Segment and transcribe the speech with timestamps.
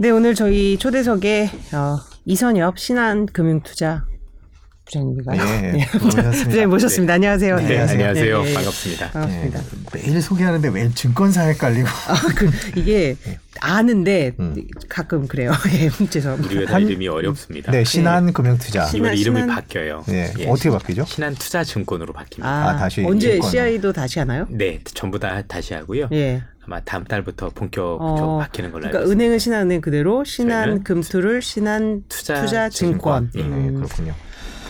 [0.00, 4.06] 네, 오늘 저희 초대석에 어, 이선엽 신한금융투자
[4.86, 5.44] 부장님인가요?
[5.44, 5.86] 네, 네.
[6.02, 6.30] 모셨습니다.
[6.32, 7.14] 부장님 모셨습니다.
[7.14, 7.56] 안녕하세요.
[7.56, 8.42] 네, 네, 안녕하세요.
[8.42, 8.54] 네, 네.
[8.54, 9.10] 반갑습니다.
[9.10, 9.60] 반갑습니다.
[9.60, 11.86] 네, 매일 소개하는데 매일 증권사 헷갈리고.
[11.86, 13.14] 아, 그, 이게
[13.60, 14.56] 아는데 음.
[14.88, 15.52] 가끔 그래요.
[15.74, 16.50] 예, 죄송합니다.
[16.50, 17.70] 우리 회사 한- 이름이 어렵습니다.
[17.70, 18.86] 네, 신한금융투자.
[18.86, 20.04] 신- 이번 이름이 신한- 바뀌어요.
[20.08, 21.04] 네, 예, 어떻게 바뀌죠?
[21.04, 22.44] 신한투자증권으로 바뀝니다.
[22.44, 23.50] 아, 아, 다시 언제 증권.
[23.50, 24.46] CI도 다시 하나요?
[24.48, 26.08] 네, 전부 다 다시 하고요.
[26.12, 26.42] 예.
[26.66, 29.24] 아마 다음 달부터 본격적으로 어, 바뀌는 걸로 그러니까 알고 있습니다.
[29.24, 33.30] 은행은 신한은행 그대로 신한 금투를 신한 투자 투자 증권.
[33.30, 33.30] 증권.
[33.36, 33.48] 예.
[33.48, 34.14] 네, 음, 그렇군요.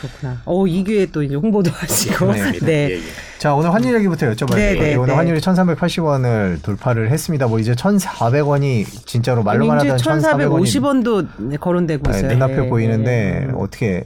[0.00, 0.40] 그렇구나.
[0.46, 2.26] 어, 이 기회에 또 이제 홍보도 하시고.
[2.26, 2.66] 맞습니다.
[2.66, 2.90] 네.
[2.90, 3.00] 예, 예.
[3.38, 4.82] 자, 오늘 환율 얘기부터 여쭤봐야 네, 돼요.
[4.82, 5.14] 네, 오늘 네.
[5.14, 7.46] 환율이 1,380원을 돌파를 했습니다.
[7.48, 12.32] 뭐 이제 1,400원이 진짜로 말로만 하던 1,400원이 1,450원도 거론되고 있어요.
[12.32, 13.52] 눈앞에 네, 보이는데 네.
[13.56, 14.04] 어떻게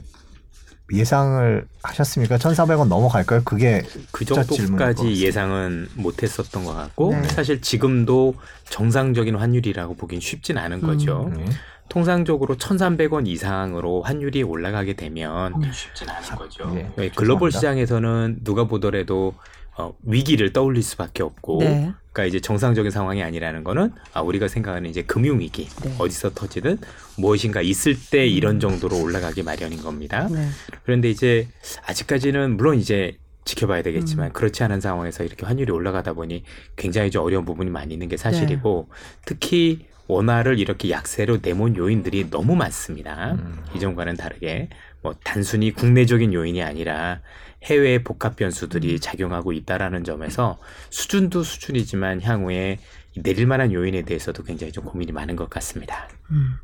[0.91, 2.37] 예상을 하셨습니까?
[2.37, 3.41] 1,400원 넘어갈까요?
[3.43, 5.15] 그게 그 정도까지.
[5.25, 7.23] 예상은 못 했었던 것 같고 네.
[7.29, 8.35] 사실 지금도
[8.69, 11.31] 정상적인 환율이라고 보긴 쉽진 않은 거죠.
[11.35, 11.45] 네.
[11.89, 16.69] 통상적으로 1,300원 이상으로 환율이 올라가게 되면 쉽진 않은 거죠.
[16.73, 17.85] 네, 네, 글로벌 죄송합니다.
[17.85, 19.35] 시장에서는 누가 보더라도
[19.77, 21.91] 어, 위기를 떠올릴 수밖에 없고, 네.
[22.15, 25.95] 그러니까 이제 정상적인 상황이 아니라는 거는 아, 우리가 생각하는 이제 금융 위기 네.
[25.99, 26.77] 어디서 터지든
[27.17, 30.29] 무엇인가 있을 때 이런 정도로 올라가기 마련인 겁니다.
[30.31, 30.47] 네.
[30.85, 31.49] 그런데 이제
[31.85, 33.83] 아직까지는 물론 이제 지켜봐야 음.
[33.83, 36.43] 되겠지만 그렇지 않은 상황에서 이렇게 환율이 올라가다 보니
[36.77, 38.95] 굉장히 좀 어려운 부분이 많이 있는 게 사실이고 네.
[39.25, 43.33] 특히 원화를 이렇게 약세로 내몬 요인들이 너무 많습니다.
[43.33, 43.61] 음.
[43.75, 44.69] 이전과는 다르게
[45.01, 47.19] 뭐 단순히 국내적인 요인이 아니라
[47.65, 48.99] 해외 복합 변수들이 음.
[48.99, 50.57] 작용하고 있다라는 점에서
[50.89, 52.79] 수준도 수준이지만 향후에
[53.23, 56.07] 내릴 만한 요인에 대해서도 굉장히 좀 고민이 많은 것 같습니다.
[56.31, 56.55] 음.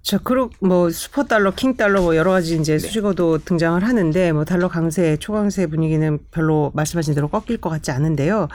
[0.00, 2.78] 자, 그리고 뭐 슈퍼 달러, 킹 달러 뭐 여러 가지 이제 네.
[2.78, 8.48] 수식어도 등장을 하는데 뭐 달러 강세, 초강세 분위기는 별로 말씀하신 대로 꺾일 것 같지 않은데요.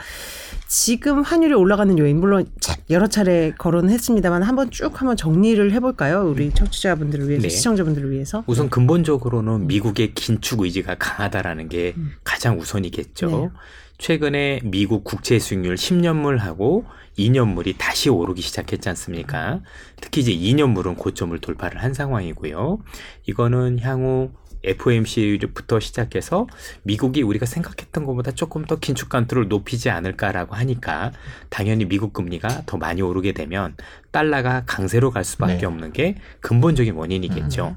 [0.66, 6.22] 지금 환율이 올라가는 요인 물론 자- 여러 차례 거론했습니다만 한번 쭉 한번 정리를 해볼까요?
[6.28, 7.48] 우리 청취자분들을 위해서, 네.
[7.48, 8.42] 시청자분들을 위해서.
[8.46, 12.12] 우선 근본적으로는 미국의 긴축 의지가 강하다라는 게 음.
[12.24, 13.28] 가장 우선이겠죠.
[13.28, 13.50] 네.
[13.98, 16.84] 최근에 미국 국채 수익률 10년물하고
[17.18, 19.60] 2년물이 다시 오르기 시작했지 않습니까?
[20.00, 22.78] 특히 이제 2년물은 고점을 돌파를 한 상황이고요.
[23.26, 24.32] 이거는 향후
[24.64, 26.46] FOMC부터 시작해서
[26.82, 31.12] 미국이 우리가 생각했던 것보다 조금 더 긴축 간도를 높이지 않을까라고 하니까
[31.48, 33.76] 당연히 미국 금리가 더 많이 오르게 되면
[34.10, 35.66] 달러가 강세로 갈 수밖에 네.
[35.66, 37.76] 없는 게 근본적인 원인이겠죠.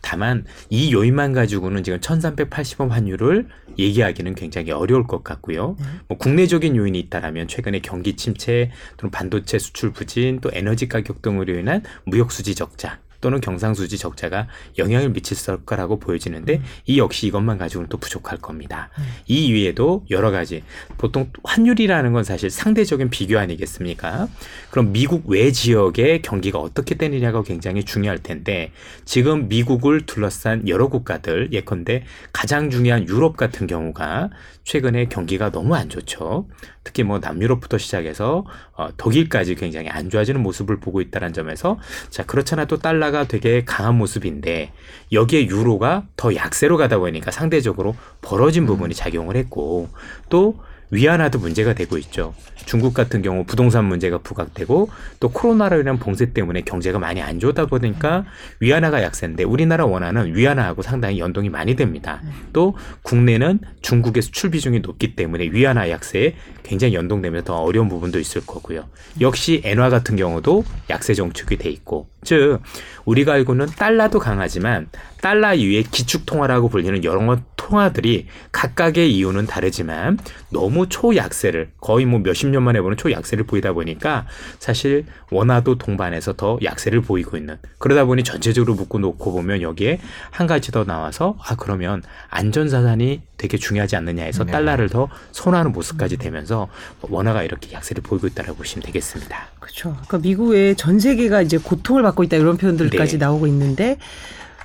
[0.00, 5.76] 다만 이 요인만 가지고는 지금 1380원 환율을 얘기하기는 굉장히 어려울 것 같고요.
[6.08, 11.58] 뭐 국내적인 요인이 있다라면 최근에 경기 침체 또는 반도체 수출 부진 또 에너지 가격 등으로
[11.58, 17.88] 인한 무역 수지 적자 또는 경상수지 적자가 영향을 미칠 거라고 보여지는데 이 역시 이것만 가지고는
[17.88, 18.90] 또 부족할 겁니다.
[19.26, 20.62] 이 위에도 여러 가지
[20.98, 24.28] 보통 환율이라는 건 사실 상대적인 비교 아니겠습니까?
[24.70, 28.72] 그럼 미국 외 지역의 경기가 어떻게 되느냐가 굉장히 중요할 텐데
[29.06, 34.28] 지금 미국을 둘러싼 여러 국가들 예컨대 가장 중요한 유럽 같은 경우가
[34.64, 36.48] 최근에 경기가 너무 안 좋죠.
[36.82, 41.78] 특히 뭐 남유럽부터 시작해서 어, 독일까지 굉장히 안 좋아지는 모습을 보고 있다는 점에서
[42.10, 44.72] 자 그렇잖아 또 달러가 되게 강한 모습인데
[45.12, 49.88] 여기에 유로가 더 약세로 가다 보니까 상대적으로 벌어진 부분이 작용을 했고
[50.30, 50.58] 또
[50.94, 52.34] 위안화도 문제가 되고 있죠.
[52.66, 54.88] 중국 같은 경우 부동산 문제가 부각되고
[55.20, 58.24] 또 코로나로 인한 봉쇄 때문에 경제가 많이 안 좋다 보니까
[58.60, 62.22] 위안화가 약세인데 우리나라 원화는 위안화하고 상당히 연동이 많이 됩니다.
[62.52, 68.46] 또 국내는 중국의 수출 비중이 높기 때문에 위안화 약세에 굉장히 연동되면서 더 어려운 부분도 있을
[68.46, 68.86] 거고요.
[69.20, 72.60] 역시 엔화 같은 경우도 약세 정축이 돼 있고 즉
[73.04, 74.88] 우리가 알고는 달러도 강하지만
[75.20, 77.20] 달러 이외의 기축 통화라고 불리는 여러
[77.56, 80.18] 통화들이 각각의 이유는 다르지만
[80.50, 84.26] 너무 초약세를 거의 뭐 몇십 년 만에 보는 초약세를 보이다 보니까
[84.58, 90.00] 사실 원화도 동반해서 더 약세를 보이고 있는 그러다 보니 전체적으로 묶고 놓고 보면 여기에
[90.30, 94.52] 한 가지 더 나와서 아 그러면 안전자산이 되게 중요하지 않느냐 해서 네.
[94.52, 96.68] 달러를 더 선호하는 모습까지 되면서
[97.02, 99.48] 원화가 이렇게 약세를 보이고 있다고 보시면 되겠습니다.
[99.60, 99.90] 그렇죠.
[99.92, 103.24] 그러니까 미국의 전 세계가 이제 고통을 받고 있다 이런 표현들까지 네.
[103.24, 103.98] 나오고 있는데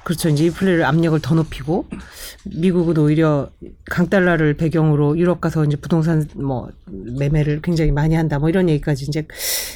[0.04, 0.30] 그렇죠.
[0.30, 1.86] 이제 인플레를 압력을 더 높이고
[2.46, 3.50] 미국은 오히려
[3.90, 9.28] 강달러를 배경으로 유럽 가서 이제 부동산 뭐 매매를 굉장히 많이 한다 뭐 이런 얘기까지 이제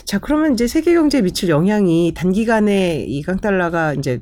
[0.05, 4.19] 자 그러면 이제 세계 경제에 미칠 영향이 단기간에 이 강달러가 이제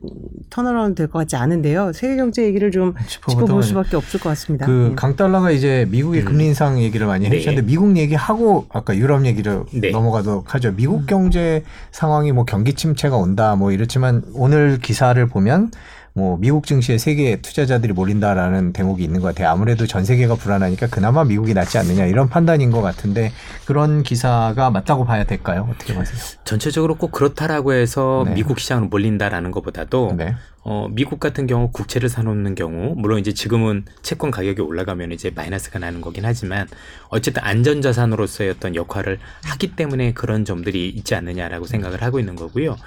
[0.49, 1.93] turnaround 될 것 같지 않은데요.
[1.93, 4.65] 세계 경제 얘기를 좀 짚어볼 수밖에 없을 것 같습니다.
[4.65, 4.95] 그 음.
[4.95, 6.25] 강달러가 이제 미국의 음.
[6.25, 7.35] 금리 인상 얘기를 많이 네.
[7.35, 9.91] 해주셨는데 미국 얘기하고 아까 유럽 얘기를 네.
[9.91, 10.69] 넘어가도록 하죠.
[10.69, 10.75] 음.
[10.75, 15.71] 미국 경제 상황이 뭐 경기 침체가 온다 뭐 이렇지만 오늘 기사를 보면
[16.13, 19.49] 뭐 미국 증시에 세계 투자자들이 몰린다라는 대목이 있는 것 같아요.
[19.49, 23.31] 아무래도 전 세계가 불안하니까 그나마 미국이 낫지 않느냐 이런 판단인 것 같은데
[23.65, 25.67] 그런 기사가 맞다고 봐야 될까요?
[25.71, 26.17] 어떻게 보세요?
[26.43, 28.33] 전체적으로 꼭 그렇다라고 해서 네.
[28.33, 30.35] 미국 시장을 몰린다라는 것보다도 네.
[30.63, 35.79] 어, 미국 같은 경우 국채를 사놓는 경우 물론 이제 지금은 채권 가격이 올라가면 이제 마이너스가
[35.79, 36.67] 나는 거긴 하지만
[37.09, 42.77] 어쨌든 안전자산으로서의 어떤 역할을 하기 때문에 그런 점들이 있지 않느냐라고 생각을 하고 있는 거고요.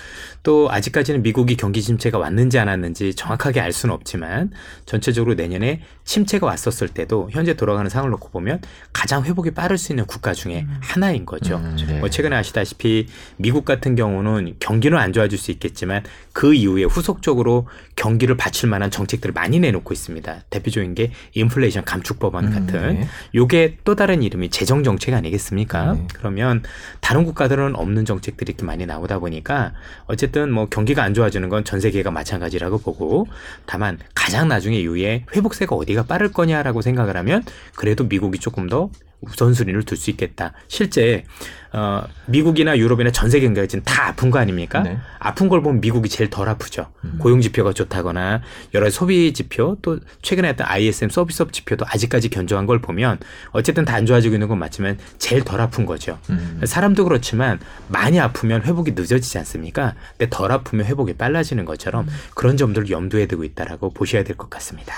[0.45, 4.53] 또 아직까지는 미국이 경기 침체가 왔는지 안 왔는지 정확하게 알 수는 없지만
[4.87, 8.61] 전체적으로 내년에 침체가 왔었을 때도 현재 돌아가는 상황을 놓고 보면
[8.93, 11.57] 가장 회복이 빠를 수 있는 국가 중에 하나인 거죠.
[11.57, 11.99] 음, 네.
[11.99, 17.64] 뭐 최근에 아시다시피 미국 같은 경우는 경기는 안 좋아질 수 있겠지만 그 이후에 후속적으로
[17.97, 20.45] 경기를 받칠 만한 정책들을 많이 내놓고 있습니다.
[20.51, 23.09] 대표적인 게 인플레이션 감축 법안 음, 같은 네.
[23.35, 25.95] 요게 또 다른 이름이 재정 정책 아니겠습니까?
[25.95, 26.07] 네.
[26.15, 26.63] 그러면
[27.01, 29.73] 다른 국가들은 없는 정책들이 이렇게 많이 나오다 보니까
[30.07, 33.27] 어쨌든 뭐 경기가 안 좋아지는 건 전 세계가 마찬가지라고 보고
[33.67, 37.43] 다만 가장 나중에 이후에 회복세가 어디가 빠를 거냐라고 생각을 하면
[37.75, 38.91] 그래도 미국이 조금 더
[39.23, 40.53] 우선순위를 둘 수 있겠다.
[40.69, 41.25] 실제
[41.77, 44.81] 어, 미국이나 유럽이나 전 세계 경제가 지금 다 아픈 거 아닙니까?
[44.83, 44.97] 네.
[45.19, 46.87] 아픈 걸 보면 미국이 제일 덜 아프죠.
[47.19, 48.43] 고용 지표가 좋다거나
[48.75, 53.19] 여러 소비 지표 또 최근에 했던 ISM 서비스업 지표도 아직까지 견조한 걸 보면
[53.51, 56.19] 어쨌든 다 안 좋아지고 있는 건 맞지만 제일 덜 아픈 거죠.
[56.29, 56.61] 음.
[56.65, 59.95] 사람도 그렇지만 많이 아프면 회복이 늦어지지 않습니까?
[60.19, 64.95] 근데 덜 아프면 회복이 빨라지는 것처럼 그런 점들을 염두에 두고 있다라고 보셔야 될 것 같습니다.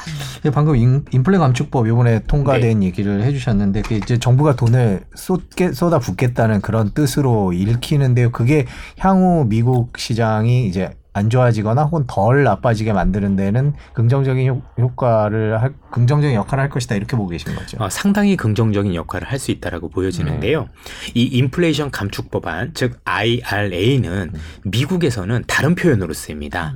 [0.47, 2.87] 예, 방금 인, 인플레 감축법 이번에 통과된 네.
[2.87, 8.33] 얘기를 해주셨는데 그게 이제 정부가 돈을 쏟게 쏟아 붓겠다는 그런 뜻으로 읽히는데요.
[8.33, 8.67] 그게
[8.99, 15.75] 향후 미국 시장이 이제 안 좋아지거나 혹은 덜 나빠지게 만드는 데는 긍정적인 효, 효과를 할,
[15.93, 17.79] 긍정적인 역할을 할 것이다 이렇게 보고 계신 거죠.
[17.81, 20.69] 어, 상당히 긍정적인 역할을 할 수 있다라고 보여지는데요.
[21.15, 24.33] 이 인플레이션 감축 법안, 즉 IRA는
[24.65, 26.75] 미국에서는 다른 표현으로 쓰입니다.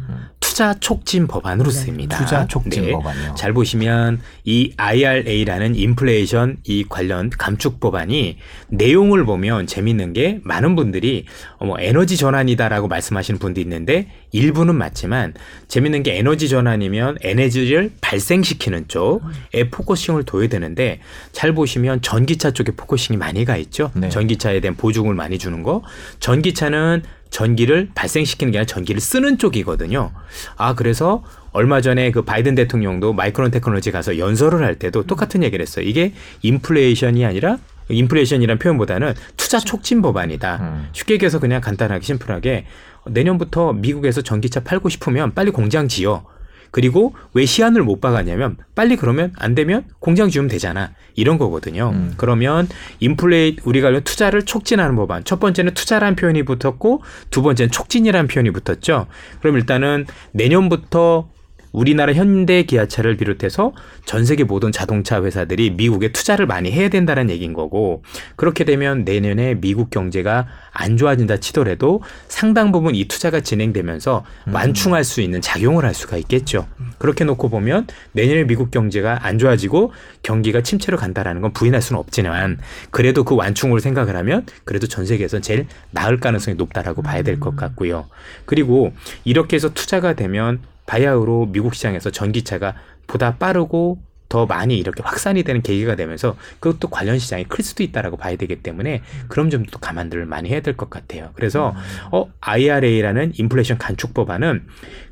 [0.60, 2.18] 투자 촉진 법안으로 쓰입니다.
[2.18, 2.92] 투자 촉진 네.
[2.92, 3.34] 법안이요.
[3.34, 8.36] 잘 보시면 이 IRA라는 인플레이션 이 관련 감축 법안이
[8.68, 11.24] 내용을 보면 재밌는 게 많은 분들이
[11.60, 15.34] 어머 에너지 전환이다라고 말씀하시는 분도 있는데 일부는 맞지만
[15.68, 21.00] 재밌는 게 에너지 전환이면 에너지를 발생시키는 쪽에 focusing을 둬야 되는데
[21.32, 23.90] 잘 보시면 전기차 쪽에 focusing이 많이 가 있죠.
[23.94, 24.08] 네.
[24.08, 25.82] 전기차에 대한 보증을 많이 주는 거.
[26.18, 30.12] 전기차는 전기를 발생시키는 게 아니라 전기를 쓰는 쪽이거든요.
[30.56, 31.22] 아, 그래서
[31.52, 35.84] 얼마 전에 그 바이든 대통령도 마이크론 테크놀로지 가서 연설을 할 때도 똑같은 얘기를 했어요.
[35.86, 37.58] 이게 인플레이션이 아니라
[37.90, 40.58] 인플레이션이란 표현보다는 투자 촉진 법안이다.
[40.60, 40.88] 음.
[40.92, 42.66] 쉽게 얘기해서 그냥 간단하게 심플하게
[43.06, 46.24] 내년부터 미국에서 전기차 팔고 싶으면 빨리 공장 지어.
[46.70, 50.92] 그리고 왜 시한을 못 박았냐면 빨리 그러면 안 되면 공장 지으면 되잖아.
[51.16, 51.90] 이런 거거든요.
[51.92, 52.14] 음.
[52.16, 52.68] 그러면
[53.00, 55.24] 인플레이 우리가 투자를 촉진하는 법안.
[55.24, 59.06] 첫 번째는 투자라는 표현이 붙었고 두 번째는 촉진이라는 표현이 붙었죠.
[59.40, 61.28] 그럼 일단은 내년부터
[61.72, 63.72] 우리나라 현대 기아차를 비롯해서
[64.04, 68.02] 전 세계 모든 자동차 회사들이 미국에 투자를 많이 해야 된다는 얘기인 거고
[68.36, 75.20] 그렇게 되면 내년에 미국 경제가 안 좋아진다 치더라도 상당 부분 이 투자가 진행되면서 완충할 수
[75.20, 76.66] 있는 작용을 할 수가 있겠죠.
[76.98, 82.58] 그렇게 놓고 보면 내년에 미국 경제가 안 좋아지고 경기가 침체로 간다라는 건 부인할 수는 없지만
[82.90, 87.56] 그래도 그 완충을 생각을 하면 그래도 전 세계에서 제일 나을 가능성이 높다라고 봐야 될 것
[87.56, 88.06] 같고요.
[88.44, 88.92] 그리고
[89.24, 90.60] 이렇게 해서 투자가 되면
[90.90, 92.74] 바야흐로 미국 시장에서 전기차가
[93.06, 98.16] 보다 빠르고 더 많이 이렇게 확산이 되는 계기가 되면서 그것도 관련 시장이 클 수도 있다라고
[98.16, 101.30] 봐야 되기 때문에 그런 점도 감안들을 많이 해야 될 것 같아요.
[101.34, 101.74] 그래서
[102.12, 104.66] 어 IRA라는 인플레이션 간축 법안은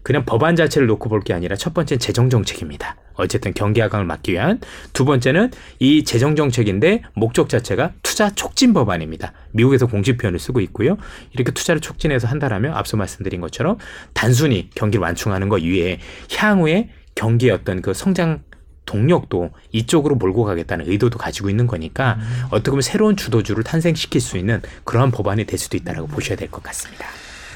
[0.04, 2.94] 그냥 법안 자체를 놓고 볼 게 아니라 첫 번째는 재정 정책입니다.
[3.14, 4.60] 어쨌든 경기 하강을 막기 위한
[4.92, 9.32] 두 번째는 이 재정 정책인데 목적 자체가 투자 촉진 법안입니다.
[9.50, 10.96] 미국에서 공식 표현을 쓰고 있고요.
[11.32, 13.78] 이렇게 투자를 촉진해서 한다라면 앞서 말씀드린 것처럼
[14.14, 15.98] 단순히 경기를 완충하는 것 이외에
[16.36, 18.44] 향후에 경기의 어떤 그 성장
[18.88, 22.18] 동력도 이쪽으로 몰고 가겠다는 의도도 가지고 있는 거니까
[22.50, 26.62] 어떻게 보면 새로운 주도주를 탄생시킬 수 있는 그러한 법안이 될 수도 있다라고 보셔야 될 것
[26.62, 27.04] 같습니다.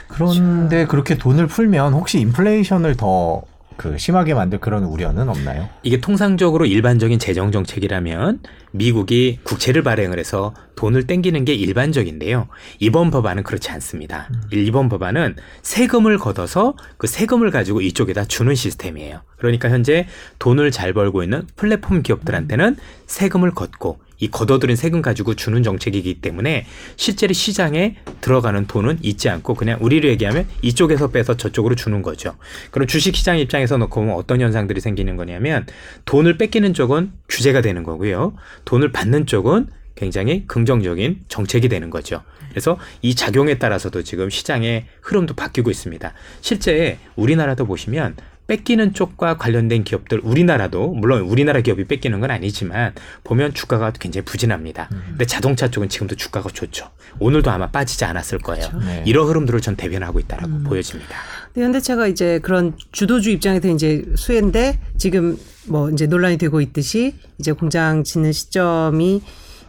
[0.09, 3.43] 그런데 그렇게 돈을 풀면 혹시 인플레이션을 더
[3.77, 5.69] 그 심하게 만들 그런 우려는 없나요?
[5.83, 8.41] 이게 통상적으로 일반적인 재정 정책이라면
[8.73, 12.49] 미국이 국채를 발행을 해서 돈을 땡기는 게 일반적인데요.
[12.79, 14.29] 이번 법안은 그렇지 않습니다.
[14.53, 19.23] 이번 법안은 세금을 걷어서 그 세금을 가지고 이쪽에다 주는 시스템이에요.
[19.37, 20.07] 그러니까 현재
[20.39, 22.77] 돈을 잘 벌고 있는 플랫폼 기업들한테는
[23.07, 26.65] 세금을 걷고 이 걷어들인 세금 가지고 주는 정책이기 때문에
[26.95, 32.37] 실제로 시장에 들어가는 돈은 있지 않고 그냥 우리로 얘기하면 이쪽에서 빼서 저쪽으로 주는 거죠.
[32.71, 35.67] 그럼 주식시장 입장에서 놓고 보면 어떤 현상들이 생기는 거냐면
[36.05, 38.35] 돈을 뺏기는 쪽은 규제가 되는 거고요.
[38.65, 42.23] 돈을 받는 쪽은 굉장히 긍정적인 정책이 되는 거죠.
[42.51, 46.13] 그래서 이 작용에 따라서도 지금 시장의 흐름도 바뀌고 있습니다.
[46.43, 48.15] 실제 우리나라도 보시면
[48.47, 52.93] 뺏기는 쪽과 관련된 기업들 우리나라도 물론 우리나라 기업이 뺏기는 건 아니지만
[53.25, 54.89] 보면 주가가 굉장히 부진합니다.
[54.93, 55.03] 음.
[55.11, 56.91] 근데 자동차 쪽은 지금도 주가가 좋죠.
[57.19, 58.69] 오늘도 아마 빠지지 않았을 거예요.
[58.69, 58.87] 그렇죠.
[58.87, 59.03] 네.
[59.07, 60.65] 이런 흐름들을 전 대변하고 있다라고 음.
[60.65, 61.15] 보여집니다.
[61.53, 67.53] 근데 현대차가 이제 그런 주도주 입장에서 이제 수혜인데 지금 뭐 이제 논란이 되고 있듯이 이제
[67.53, 69.23] 공장 짓는 시점이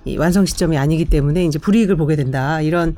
[0.06, 2.62] 이 완성 시점이 아니기 때문에 이제 불이익을 보게 된다.
[2.62, 2.96] 이런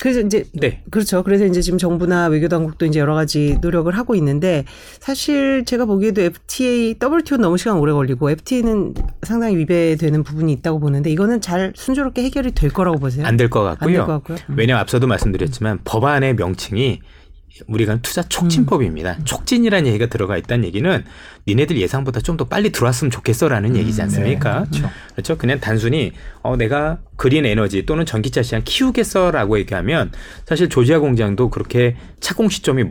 [0.00, 0.82] 그래서 이제 네.
[0.90, 1.22] 그렇죠.
[1.22, 4.64] 그래서 이제 지금 정부나 외교 당국도 이제 여러 가지 노력을 하고 있는데
[5.00, 11.10] 사실 제가 보기에도 FTA, WTO는 너무 시간 오래 걸리고 FTA는 상당히 위배되는 부분이 있다고 보는데
[11.10, 13.26] 이거는 잘 순조롭게 해결이 될 거라고 보세요.
[13.26, 13.76] 안 될것 네.
[13.80, 14.18] 안될 것 같고요.
[14.18, 14.38] 같고요.
[14.50, 14.58] 음.
[14.58, 17.00] 왜냐하면 앞서도 말씀드렸지만 법안의 명칭이
[17.66, 19.16] 우리가 투자 촉진법입니다.
[19.18, 19.24] 음.
[19.24, 21.04] 촉진이라는 얘기가 들어가 있다는 얘기는
[21.46, 24.60] 니네들 예상보다 좀 더 빨리 들어왔으면 좋겠어라는 얘기지 않습니까?
[24.60, 24.90] 네, 그렇죠.
[25.12, 25.38] 그렇죠.
[25.38, 26.12] 그냥 단순히
[26.42, 30.12] 어 내가 그린 에너지 또는 전기차 시장 키우겠어라고 얘기하면
[30.46, 32.84] 사실 조지아 공장도 그렇게 착공 시점이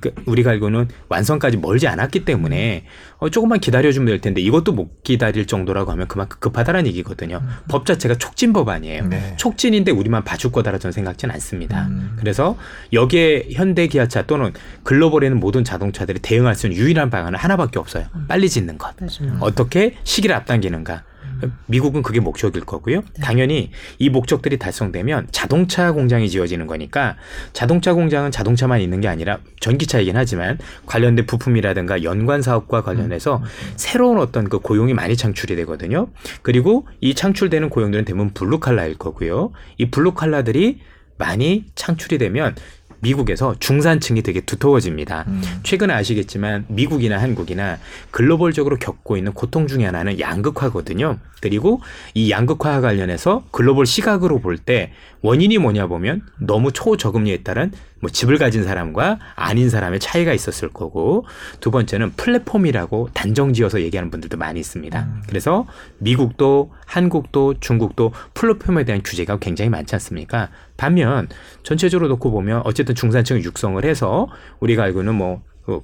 [0.00, 2.84] 그 우리가 알고는 완성까지 멀지 않았기 때문에
[3.18, 7.42] 어 조금만 기다려 주면 될 텐데 이것도 못 기다릴 정도라고 하면 그만큼 급하다라는 얘기거든요.
[7.68, 9.08] 법 자체가 촉진 법안이에요.
[9.08, 9.34] 네.
[9.38, 11.88] 촉진인데 우리만 봐줄 거다라 저는 생각지는 않습니다.
[11.88, 12.16] 음.
[12.20, 12.56] 그래서
[12.92, 18.06] 여기에 현대 기아 차 또는 글로벌에는 모든 자동차들이 대응할 수 있는 유일한 방안은 하나밖에 없어요.
[18.28, 18.94] 빨리 짓는 것.
[19.40, 21.02] 어떻게 시기를 앞당기는가.
[21.66, 23.02] 미국은 그게 목적일 거고요.
[23.20, 27.16] 당연히 이 목적들이 달성되면 자동차 공장이 지어지는 거니까
[27.52, 33.42] 자동차 공장은 자동차만 있는 게 아니라 전기차이긴 하지만 관련된 부품이라든가 연관 사업과 관련해서
[33.76, 36.08] 새로운 어떤 그 고용이 많이 창출이 되거든요.
[36.42, 39.52] 그리고 이 창출되는 고용들은 대부분 블루칼라일 거고요.
[39.76, 40.80] 이 블루칼라들이
[41.18, 42.54] 많이 창출이 되면
[43.04, 45.24] 미국에서 중산층이 되게 두터워집니다.
[45.28, 45.42] 음.
[45.62, 47.78] 최근에 아시겠지만 미국이나 한국이나
[48.10, 51.18] 글로벌적으로 겪고 있는 고통 중에 하나는 양극화거든요.
[51.40, 51.80] 그리고
[52.14, 57.70] 이 양극화 관련해서 글로벌 시각으로 볼 때 원인이 뭐냐 보면 너무 초저금리에 따른
[58.04, 61.24] 뭐 집을 가진 사람과 아닌 사람의 차이가 있었을 거고
[61.60, 65.08] 두 번째는 플랫폼이라고 단정지어서 얘기하는 분들도 많이 있습니다.
[65.26, 65.66] 그래서
[66.00, 70.50] 미국도 한국도 중국도 플랫폼에 대한 규제가 굉장히 많지 않습니까?
[70.76, 71.28] 반면
[71.62, 74.28] 전체적으로 놓고 보면 어쨌든 중산층을 육성을 해서
[74.60, 75.80] 우리가 알고는 뭐 어,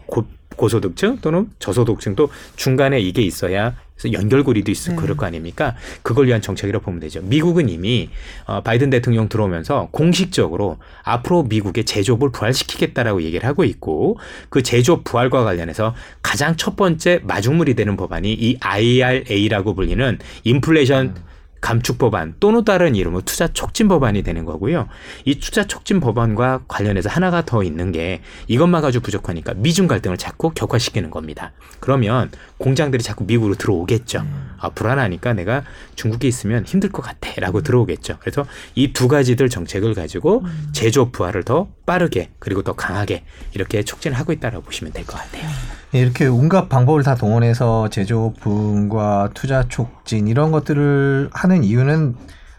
[0.57, 3.75] 고, 고소득층 또는 저소득층도 중간에 이게 있어야
[4.11, 4.97] 연결고리도 있고 네.
[4.97, 5.76] 그럴 거 아닙니까?
[6.02, 7.21] 그걸 위한 정책이라고 보면 되죠.
[7.23, 8.09] 미국은 이미
[8.47, 15.45] 어, 바이든 대통령 들어오면서 공식적으로 앞으로 미국의 제조업을 부활시키겠다라고 얘기를 하고 있고 그 제조업 부활과
[15.45, 21.30] 관련해서 가장 첫 번째 마중물이 되는 법안이 이 IRA라고 불리는 인플레이션
[21.61, 24.88] 감축 법안 또는 다른 이름으로 투자 촉진 법안이 되는 거고요.
[25.25, 30.50] 이 투자 촉진 법안과 관련해서 하나가 더 있는 게 이것만 가지고 부족하니까 미중 갈등을 자꾸
[30.55, 31.52] 격화시키는 겁니다.
[31.81, 34.25] 그러면 공장들이 자꾸 미국으로 들어오겠죠.
[34.59, 35.64] 아, 불안하니까 내가
[35.97, 38.19] 중국에 있으면 힘들 것 같아 라고 들어오겠죠.
[38.21, 43.25] 그래서 이 두 가지들 정책을 가지고 제조업 부활을 더 빠르게 그리고 더 강하게
[43.55, 45.49] 이렇게 촉진하고 있다라고 보시면 될 것 같아요.
[45.95, 52.15] 예, 이렇게 온갖 방법을 다 동원해서 제조업분과 투자 촉진 이런 것들을 하는 이유는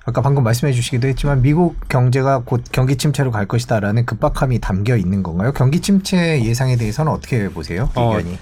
[0.05, 5.23] 아까 방금 말씀해 주시기도 했지만 미국 경제가 곧 경기 침체로 갈 것이다라는 급박함이 담겨 있는
[5.23, 5.53] 건가요?
[5.53, 7.89] 경기 침체 예상에 대해서는 어떻게 보세요?
[7.95, 8.37] 어, 의견이?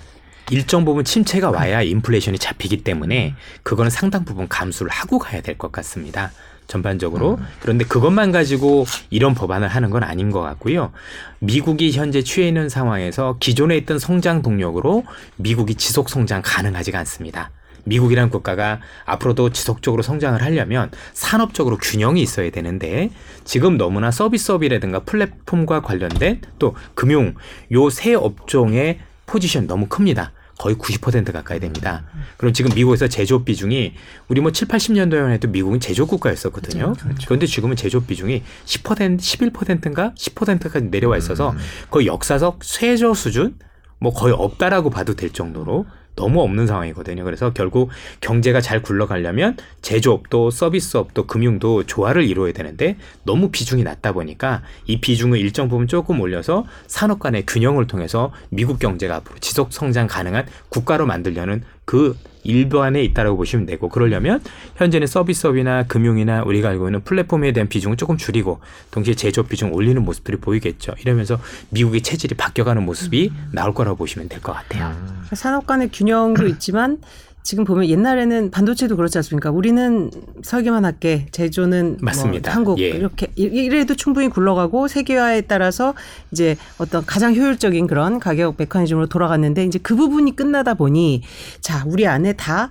[0.52, 5.72] 일정 부분 침체가 와야 인플레이션이 잡히기 때문에 그거는 상당 부분 감수를 하고 가야 될 것
[5.72, 6.32] 같습니다.
[6.70, 10.92] 전반적으로 그런데 그것만 가지고 이런 법안을 하는 건 아닌 것 같고요.
[11.40, 15.04] 미국이 현재 취해 있는 상황에서 기존에 있던 성장 동력으로
[15.36, 17.50] 미국이 지속 성장 가능하지가 않습니다.
[17.86, 23.10] 미국이라는 국가가 앞으로도 지속적으로 성장을 하려면 산업적으로 균형이 있어야 되는데
[23.46, 27.34] 지금 너무나 서비스업이라든가 플랫폼과 관련된 또 금융
[27.72, 30.34] 요 세 업종의 포지션 너무 큽니다.
[30.60, 32.04] 거의 90% 가까이 됩니다.
[32.38, 33.94] 그럼 지금 미국에서 제조업 비중이
[34.28, 36.94] 우리 뭐 7, 80년도에만 해도 미국은 제조업 국가였었거든요.
[37.26, 40.14] 그런데 지금은 제조업 비중이 10%, 11%인가?
[40.16, 41.56] 10%까지 내려와 있어서
[41.90, 43.58] 거의 역사적 최저 수준?
[44.00, 45.86] 뭐 거의 없다라고 봐도 될 정도로
[46.20, 47.24] 너무 없는 상황이거든요.
[47.24, 54.62] 그래서 결국 경제가 잘 굴러가려면 제조업도 서비스업도 금융도 조화를 이루어야 되는데 너무 비중이 낮다 보니까
[54.86, 60.08] 이 비중을 일정 부분 조금 올려서 산업 간의 균형을 통해서 미국 경제가 앞으로 지속 성장
[60.08, 64.44] 가능한 국가로 만들려는 그 일반에 있다라고 보시면 되고 그러려면
[64.76, 68.60] 현재는 서비스업이나 금융이나 우리가 알고 있는 플랫폼에 대한 비중을 조금 줄이고
[68.92, 70.94] 동시에 제조업 비중 을 올리는 모습들이 보이겠죠.
[71.02, 71.40] 이러면서
[71.72, 74.94] 미국의 체질이 바뀌어가는 모습이 나올 거라고 보시면 될 것 같아요.
[75.34, 77.00] 산업 간의 균형도 있지만
[77.50, 79.50] 지금 보면 옛날에는 반도체도 그렇지 않습니까?
[79.50, 80.12] 우리는
[80.44, 82.52] 설계만 할게, 제조는 맞습니다.
[82.52, 82.90] 뭐 한국 예.
[82.90, 85.96] 이렇게 이- 이래도 충분히 굴러가고 세계화에 따라서
[86.32, 91.24] 이제 어떤 가장 효율적인 그런 가격 메커니즘으로 돌아갔는데 이제 그 부분이 끝나다 보니
[91.60, 92.70] 자 우리 안에 다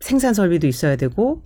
[0.00, 1.42] 생산 설비도 있어야 되고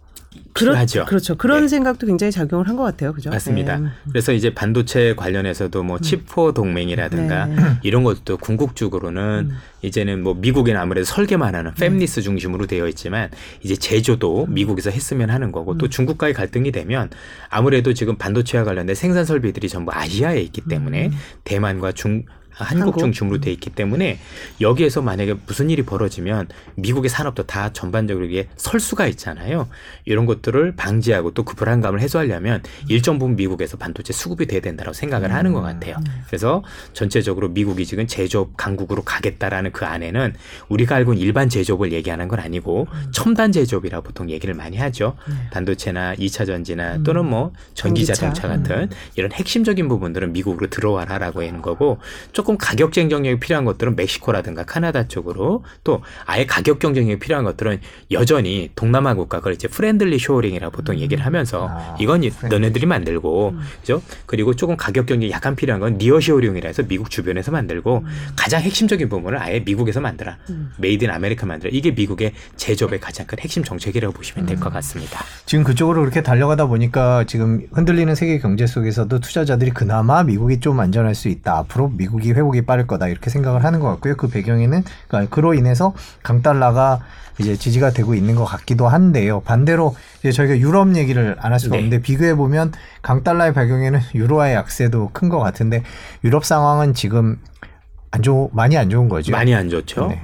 [0.55, 1.05] 필요하죠.
[1.07, 1.37] 그렇죠.
[1.37, 1.69] 그런 네.
[1.69, 3.13] 생각도 굉장히 작용을 한 것 같아요.
[3.13, 3.31] 그죠?
[3.31, 3.77] 맞습니다.
[3.79, 3.89] 네.
[4.09, 7.57] 그래서 이제 반도체 관련해서도 뭐 칩포 동맹이라든가 네.
[7.83, 9.57] 이런 것도 궁극적으로는 음.
[9.83, 13.31] 이제는 뭐 미국에는 아무래도 설계만 하는 팹리스 중심으로 되어 있지만
[13.63, 15.79] 이제 제조도 미국에서 했으면 하는 거고 음.
[15.79, 17.11] 또 중국과의 갈등이 되면
[17.49, 21.11] 아무래도 지금 반도체와 관련된 생산 설비들이 전부 아시아에 있기 때문에
[21.45, 22.25] 대만과 중
[22.55, 22.83] 한국 음.
[22.83, 22.99] 한국?
[23.01, 24.19] 중심으로 돼 있기 때문에
[24.61, 29.69] 여기에서 만약에 무슨 일이 벌어지면 미국의 산업도 다 전반적으로 이게 설 수가 있잖아요.
[30.05, 35.33] 이런 것들을 방지하고 또 그 불안감을 해소하려면 일정 부분 미국에서 반도체 수급이 돼야 된다고 생각을
[35.33, 35.97] 하는 것 같아요.
[36.27, 40.35] 그래서 전체적으로 미국이 지금 제조업 강국으로 가겠다라는 그 안에는
[40.69, 45.17] 우리가 알고 있는 일반 제조업을 얘기하는 건 아니고 첨단 제조업이라 고 보통 얘기를 많이 하죠.
[45.51, 48.05] 반도체나 2차 전지나 또는 뭐 전기.
[48.05, 51.99] 자동차 같은 이런 핵심적인 부분들은 미국으로 들어와라라고 하는 거고
[52.33, 58.71] 조금 가격 경쟁력이 필요한 것들은 멕시코라든가 카나다 쪽으로 또 아예 가격 경쟁력이 필요한 것들은 여전히
[58.75, 62.61] 동남아 국가가 이제 friendly shoring이라고 보통 얘기를 하면서 아, 이건 이- friendly.
[62.61, 64.03] 너네들이 만들고 그죠?
[64.27, 68.05] 그리고 조금 가격 경쟁이 약간 필요한 건 near shoring이라 해서 미국 주변에서 만들고
[68.37, 70.33] 가장 핵심적인 부분을 아예 미국에서 만들어.
[70.79, 71.71] Made in America 만들어.
[71.73, 75.25] 이게 미국의 제조업의 가장 큰 핵심 정책이라고 보시면 될 것 같습니다.
[75.47, 81.15] 지금 그쪽으로 그렇게 달려가다 보니까 지금 흔들리는 세계 경제 속에서도 투자자들이 그나마 미국이 좀 안전할
[81.15, 81.57] 수 있다.
[81.59, 83.09] 앞으로 미국이 회복이 빠를 거다.
[83.09, 84.17] 이렇게 생각을 하는 것 같고요.
[84.17, 87.01] 그 배경에는 그러니까 그로 인해서 강달러가
[87.39, 89.41] 이제 지지가 되고 있는 것 같기도 한데요.
[89.41, 91.79] 반대로 이제 저희가 유럽 얘기를 안 할 수가 네.
[91.83, 92.73] 없는데 비교해 보면
[93.03, 95.83] 강달러의 배경에는 유로화의 약세도 큰 것 같은데
[96.23, 97.39] 유럽 상황은 지금
[98.13, 99.33] 안 좋, 많이 안 좋은 거죠.
[99.33, 100.09] 많이 안 좋죠.
[100.09, 100.23] 네.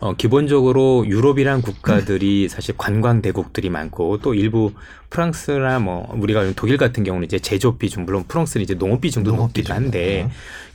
[0.00, 4.72] 어, 기본적으로 유럽이란 국가들이 사실 관광 대국들이 많고 또 일부
[5.10, 9.44] 프랑스나 뭐 우리가 독일 같은 경우는 이제 제조업 비중 물론 프랑스는 이제 농업 비중도 농업
[9.48, 9.76] 높기도 비중.
[9.76, 10.30] 한데 네.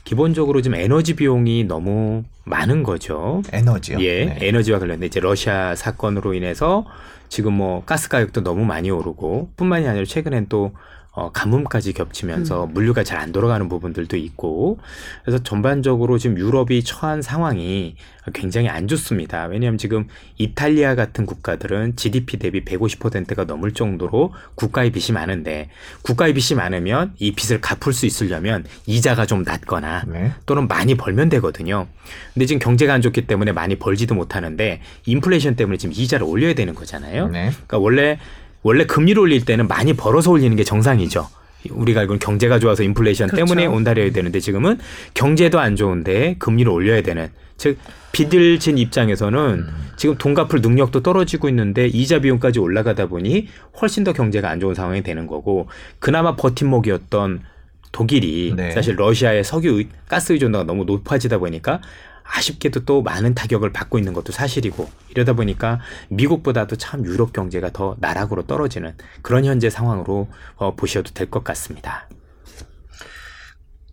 [0.06, 3.42] 기본적으로 지금 에너지 비용이 너무 많은 거죠.
[3.52, 3.98] 에너지요.
[4.00, 4.38] 예, 네.
[4.40, 6.86] 에너지와 관련된 이제 러시아 사건으로 인해서
[7.28, 10.72] 지금 뭐 가스 가격도 너무 많이 오르고 뿐만이 아니라 최근엔 또
[11.16, 14.78] 어, 가뭄까지 겹치면서 물류가 잘 안 돌아가는 부분들도 있고
[15.24, 17.96] 그래서 전반적으로 지금 유럽이 처한 상황이
[18.34, 19.46] 굉장히 안 좋습니다.
[19.46, 20.06] 왜냐하면 지금
[20.36, 25.70] 이탈리아 같은 국가들은 GDP 대비 150%가 넘을 정도로 국가의 빚이 많은데
[26.02, 30.32] 국가의 빚이 많으면 이 빚을 갚을 수 있으려면 이자가 좀 낮거나 네.
[30.44, 31.86] 또는 많이 벌면 되거든요.
[32.34, 36.74] 근데 지금 경제가 안 좋기 때문에 많이 벌지도 못하는데 인플레이션 때문에 지금 이자를 올려야 되는
[36.74, 37.28] 거잖아요.
[37.28, 37.50] 네.
[37.50, 38.18] 그러니까 원래
[38.62, 41.28] 원래 금리를 올릴 때는 많이 벌어서 올리는 게 정상이죠.
[41.70, 43.44] 우리가 알고 있는 경제가 좋아서 인플레이션 그렇죠.
[43.44, 44.78] 때문에 온다려야 되는데 지금은
[45.14, 47.78] 경제도 안 좋은데 금리를 올려야 되는 즉
[48.12, 49.66] 빚을 진 입장에서는
[49.96, 53.48] 지금 돈 갚을 능력도 떨어지고 있는데 이자 비용까지 올라가다 보니
[53.80, 57.40] 훨씬 더 경제가 안 좋은 상황이 되는 거고 그나마 버팀목이었던
[57.92, 58.70] 독일이 네.
[58.72, 61.80] 사실 러시아의 석유 의- 가스 의존도가 너무 높아지다 보니까
[62.34, 67.96] 아쉽게도 또 많은 타격을 받고 있는 것도 사실이고 이러다 보니까 미국보다도 참 유럽 경제가 더
[68.00, 72.08] 나락으로 떨어지는 그런 현재 상황으로 어, 보셔도 될 것 같습니다.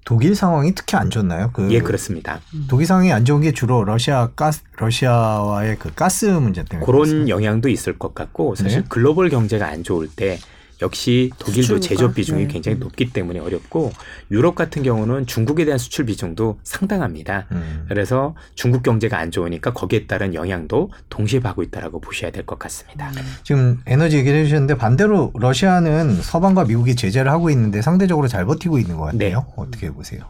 [0.06, 1.50] 독일 상황이 특히 안 좋나요?
[1.54, 2.42] 그 예, 그렇습니다.
[2.68, 7.30] 독일 상황이 안 좋은 게 주로 러시아 가스 러시아와의 그 가스 문제 때문에 그런 그렇습니다.
[7.30, 8.86] 영향도 있을 것 같고 사실 네.
[8.90, 10.40] 글로벌 경제가 안 좋을 때
[10.84, 11.80] 역시 독일도?
[11.80, 12.48] 제조업 비중이 네.
[12.48, 13.92] 굉장히 높기 때문에 어렵고
[14.30, 17.48] 유럽 같은 경우는 중국에 대한 수출 비중도 상당합니다.
[17.52, 17.86] 음.
[17.88, 23.10] 그래서 중국 경제가 안 좋으니까 거기에 따른 영향도 동시에 받고 있다라고 보셔야 될 것 같습니다.
[23.44, 28.98] 지금 에너지 얘기를 해주셨는데 반대로 러시아는 서방과 미국이 제재를 하고 있는데 상대적으로 잘 버티고 있는
[28.98, 29.18] 것 같아요.
[29.18, 29.34] 네.
[29.56, 30.22] 어떻게 보세요?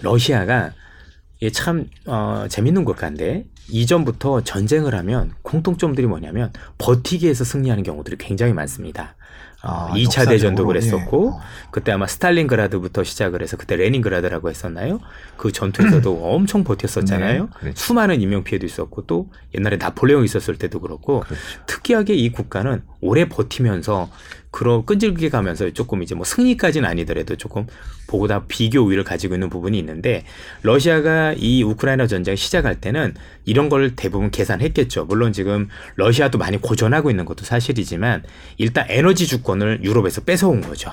[0.00, 0.72] 러시아가
[1.38, 8.52] 이게 참 어, 재밌는 국가인데 이전부터 전쟁을 하면 공통점들이 뭐냐면 버티기 위해서 승리하는 경우들이 굉장히
[8.52, 9.16] 많습니다.
[9.62, 11.36] 어, 아, 2차 대전도 역사적으로, 그랬었고 예.
[11.36, 11.40] 어.
[11.70, 15.00] 그때 아마 스탈린그라드부터 시작을 해서 그때 레닌그라드라고 했었나요?
[15.36, 17.44] 그 전투에서도 엄청 버텼었잖아요.
[17.44, 17.76] 네, 그렇죠.
[17.76, 21.42] 수많은 인명 피해도 있었고 또 옛날에 나폴레옹 있었을 때도 그렇고 그렇죠.
[21.66, 24.10] 특이하게 이 국가는 오래 버티면서
[24.50, 27.66] 그런 끈질기게 가면서 조금 이제 뭐 승리까지는 아니더라도 조금
[28.08, 30.24] 보다 비교 우위를 가지고 있는 부분이 있는데
[30.62, 35.04] 러시아가 이 우크라이나 전쟁 시작할 때는 이런 걸 대부분 계산했겠죠.
[35.04, 38.24] 물론 지금 러시아도 많이 고전하고 있는 것도 사실이지만
[38.58, 40.90] 일단 에너지 주권을 유럽에서 뺏어온 거죠.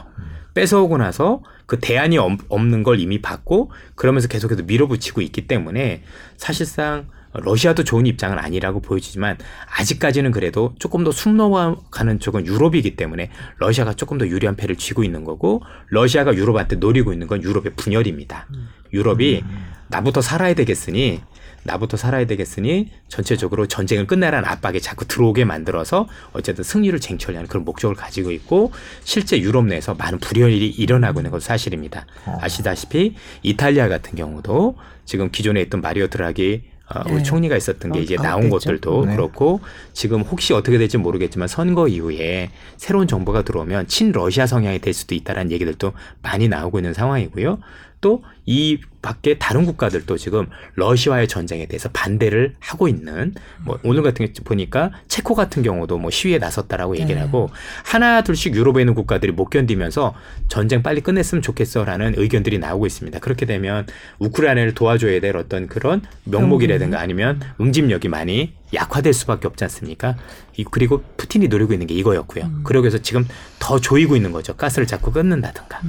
[0.53, 6.03] 뺏어오고 나서 그 대안이 없- 없는 걸 이미 받고 그러면서 계속해서 밀어붙이고 있기 때문에
[6.37, 7.07] 사실상
[7.41, 9.37] 러시아도 좋은 입장은 아니라고 보여지지만
[9.77, 15.23] 아직까지는 그래도 조금 더 숙노가는 쪽은 유럽이기 때문에 러시아가 조금 더 유리한 패를 쥐고 있는
[15.23, 18.47] 거고 러시아가 유럽한테 노리고 있는 건 유럽의 분열입니다.
[18.93, 19.43] 유럽이
[19.89, 21.21] 나부터 살아야 되겠으니
[21.63, 27.95] 나부터 살아야 되겠으니 전체적으로 전쟁을 끝내라는 압박에 자꾸 들어오게 만들어서 어쨌든 승리를 쟁취하려는 그런 목적을
[27.95, 28.71] 가지고 있고
[29.03, 32.05] 실제 유럽 내에서 많은 불연일이 일어나고 있는 것도 사실입니다.
[32.25, 32.37] 어.
[32.41, 37.23] 아시다시피 이탈리아 같은 경우도 지금 기존에 있던 마리오 드라기 어, 우리 네.
[37.23, 38.49] 총리가 있었던 게 어, 이제 어, 나온.
[38.49, 39.15] 것들도 네.
[39.15, 39.59] 그렇고
[39.93, 45.51] 지금 혹시 어떻게 될지 모르겠지만 선거 이후에 새로운 정부가 들어오면 친러시아 성향이 될 수도 있다라는
[45.51, 47.59] 얘기들도 많이 나오고 있는 상황이고요.
[48.07, 53.33] 또 이 밖에 다른 국가들도 지금 러시아의 전쟁에 대해서 반대를 하고 있는
[53.65, 57.21] 뭐 오늘 같은 게 보니까 체코 같은 경우도 뭐 시위에 나섰다라고 얘기를 네.
[57.21, 57.49] 하고
[57.83, 60.15] 하나 둘씩 유럽에 있는 국가들이 못 견디면서
[60.47, 63.19] 전쟁 빨리 끝냈으면 좋겠어라는 의견들이 나오고 있습니다.
[63.19, 63.85] 그렇게 되면
[64.19, 70.15] 우크라이나를 도와줘야 될 어떤 그런 명목이라든가 아니면 응집력이 많이 약화될 수밖에 없지 않습니까?
[70.55, 72.49] 이- 그리고 푸틴이 노리고 있는 게 이거였고요.
[72.63, 73.27] 그러기 위해서 지금
[73.59, 74.55] 더 조이고 있는 거죠.
[74.55, 75.81] 가스를 자꾸 끊는다든가.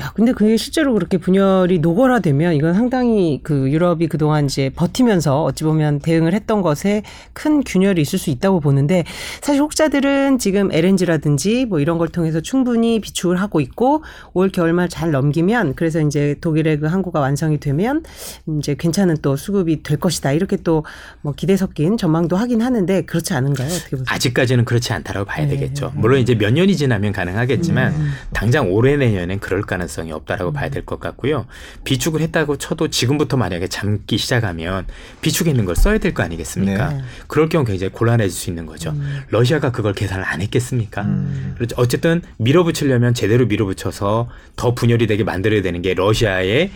[0.00, 5.64] 야, 근데 그게 실제로 그렇게 분열이 노골화되면 이건 상당히 그 유럽이 그동안 이제 버티면서 어찌
[5.64, 9.04] 보면 대응을 했던 것에 큰 균열이 있을 수 있다고 보는데
[9.42, 15.10] 사실 혹자들은 지금 LNG라든지 뭐 이런 걸 통해서 충분히 비축을 하고 있고 올 겨울말 잘
[15.10, 18.02] 넘기면 그래서 이제 독일의 그 항구가 완성이 되면
[18.58, 20.32] 이제 괜찮은 또 수급이 될 것이다.
[20.32, 20.82] 이렇게 또
[21.22, 23.68] 뭐 기대 섞인 전망도 하긴 하는데 그렇지 않은가요?
[23.68, 24.04] 어떻게 보세요?
[24.08, 25.50] 아직까지는 그렇지 않다라고 봐야 네.
[25.50, 25.92] 되겠죠.
[25.94, 28.10] 물론 이제 몇 년이 지나면 가능하겠지만 음.
[28.32, 31.46] 당장 올해 내년엔 그럴 가능성이 없다라고 봐야 될 것 같고요.
[31.84, 34.86] 비축을 했다고 쳐도 지금부터 만약에 잠기 시작하면
[35.20, 36.88] 비축에 있는 걸 써야 될 거 아니겠습니까?
[36.92, 37.02] 네.
[37.26, 38.90] 그럴 경우 굉장히 곤란해질 수 있는 거죠.
[38.90, 39.22] 음.
[39.28, 41.02] 러시아가 그걸 계산을 안 했겠습니까?
[41.02, 41.52] 음.
[41.56, 41.74] 그렇죠.
[41.78, 46.70] 어쨌든 밀어붙이려면 제대로 밀어붙여서 더 분열이 되게 만들어야 되는 게 러시아의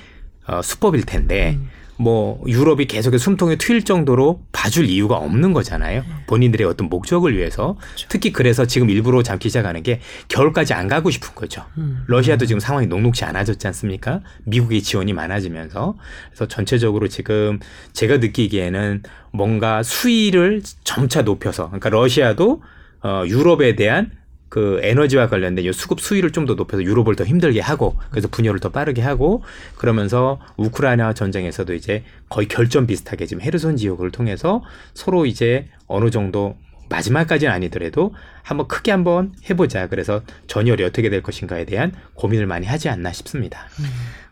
[0.46, 1.68] 어, 수법일 텐데 음.
[1.96, 6.04] 뭐 유럽이 계속해서 숨통에 튑 정도로 봐줄 이유가 없는 거잖아요.
[6.26, 7.76] 본인들의 어떤 목적을 위해서
[8.08, 11.64] 특히 그래서 지금 일부러 잠기 시작하는 게 겨울까지 안 가고 싶은 거죠.
[11.78, 12.02] 음.
[12.06, 14.20] 러시아도 지금 상황이 녹록지 않아졌지 않습니까?
[14.44, 15.96] 미국의 지원이 많아지면서
[16.30, 17.60] 그래서 전체적으로 지금
[17.92, 19.02] 제가 느끼기에는
[19.32, 22.62] 뭔가 수위를 점차 높여서 그러니까 러시아도
[23.02, 24.10] 어 유럽에 대한
[24.54, 28.60] 그 에너지와 관련된 이 수급 수위를 좀 더 높여서 유럽을 더 힘들게 하고 그래서 분열을
[28.60, 29.42] 더 빠르게 하고
[29.76, 34.62] 그러면서 우크라이나 전쟁에서도 이제 거의 결전 비슷하게 지금 헤르손 지역을 통해서
[34.92, 36.56] 서로 이제 어느 정도
[36.88, 39.88] 마지막까지는 아니더라도 한번 크게 한번 해보자.
[39.88, 43.66] 그래서 전열이 어떻게 될 것인가에 대한 고민을 많이 하지 않나 싶습니다.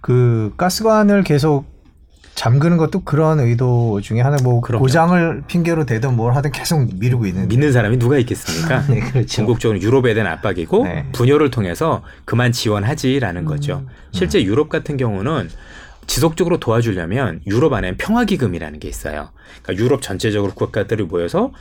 [0.02, 1.64] 그 가스관을 계속
[2.34, 4.82] 잠그는 것도 그런 의도 중에 하나 뭐 그럼요.
[4.82, 8.86] 고장을 핑계로 대든 뭘 하든 계속 미루고 있는 믿는 사람이 누가 있겠습니까?
[8.88, 9.44] 네, 그렇죠.
[9.44, 11.06] 궁극적으로 유럽에 대한 압박이고 네.
[11.12, 13.84] 분열을 통해서 그만 지원하지라는 거죠.
[14.12, 15.50] 실제 유럽 같은 경우는
[16.06, 19.30] 지속적으로 도와주려면 유럽 안에 평화 기금이라는 게 있어요.
[19.62, 21.52] 그러니까 유럽 전체적으로 국가들이 모여서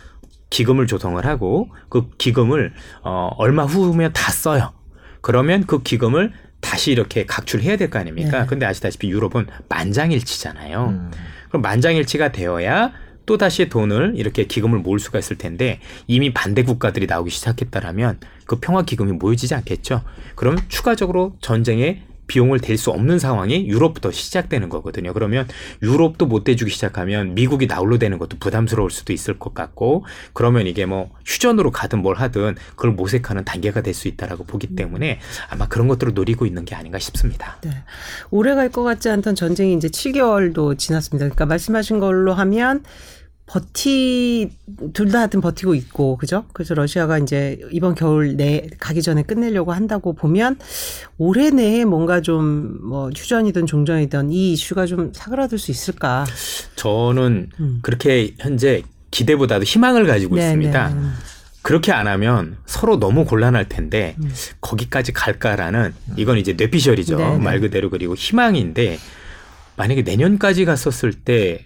[0.49, 4.73] 기금을 조성을 하고 그 기금을 어, 얼마 후면 다 써요.
[5.21, 8.41] 그러면 그 기금을 다시 이렇게 각출해야 될 거 아닙니까?
[8.41, 8.45] 네.
[8.47, 10.85] 근데 아시다시피 유럽은 만장일치잖아요.
[10.87, 11.11] 음.
[11.49, 12.93] 그럼 만장일치가 되어야
[13.25, 18.59] 또 다시 돈을 이렇게 기금을 모을 수가 있을 텐데 이미 반대 국가들이 나오기 시작했다라면 그
[18.59, 20.03] 평화 기금이 모여지지 않겠죠.
[20.35, 25.13] 그럼 추가적으로 전쟁에 비용을 댈 수 없는 상황이 유럽부터 시작되는 거거든요.
[25.13, 25.45] 그러면
[25.83, 30.85] 유럽도 못 대주기 시작하면 미국이 나홀로 되는 것도 부담스러울 수도 있을 것 같고 그러면 이게
[30.85, 35.89] 뭐 휴전으로 가든 뭘 하든 그걸 모색하는 단계가 될 수 있다라고 보기 때문에 아마 그런
[35.89, 37.57] 것들을 노리고 있는 게 아닌가 싶습니다.
[37.61, 37.71] 네.
[38.29, 41.25] 오래 갈 것 같지 않던 전쟁이 이제 7개월도 지났습니다.
[41.25, 42.83] 그러니까 말씀하신 걸로 하면
[43.51, 44.49] 버티
[44.93, 46.45] 둘 다 하여튼 버티고 있고 그죠?
[46.53, 50.57] 그래서 러시아가 이제 이번 겨울 내 가기 전에 끝내려고 한다고 보면
[51.17, 56.25] 올해 내에 뭔가 좀 뭐 휴전이든 종전이든 이 이슈가 좀 사그라들 수 있을까?
[56.75, 57.79] 저는 음.
[57.81, 60.89] 그렇게 현재 기대보다도 희망을 가지고 네, 있습니다.
[60.89, 61.01] 네.
[61.61, 64.31] 그렇게 안 하면 서로 너무 곤란할 텐데 음.
[64.61, 67.17] 거기까지 갈까라는 이건 이제 뇌피셜이죠.
[67.17, 67.37] 네, 네.
[67.37, 68.97] 말 그대로 그리고 희망인데
[69.75, 71.65] 만약에 내년까지 갔었을 때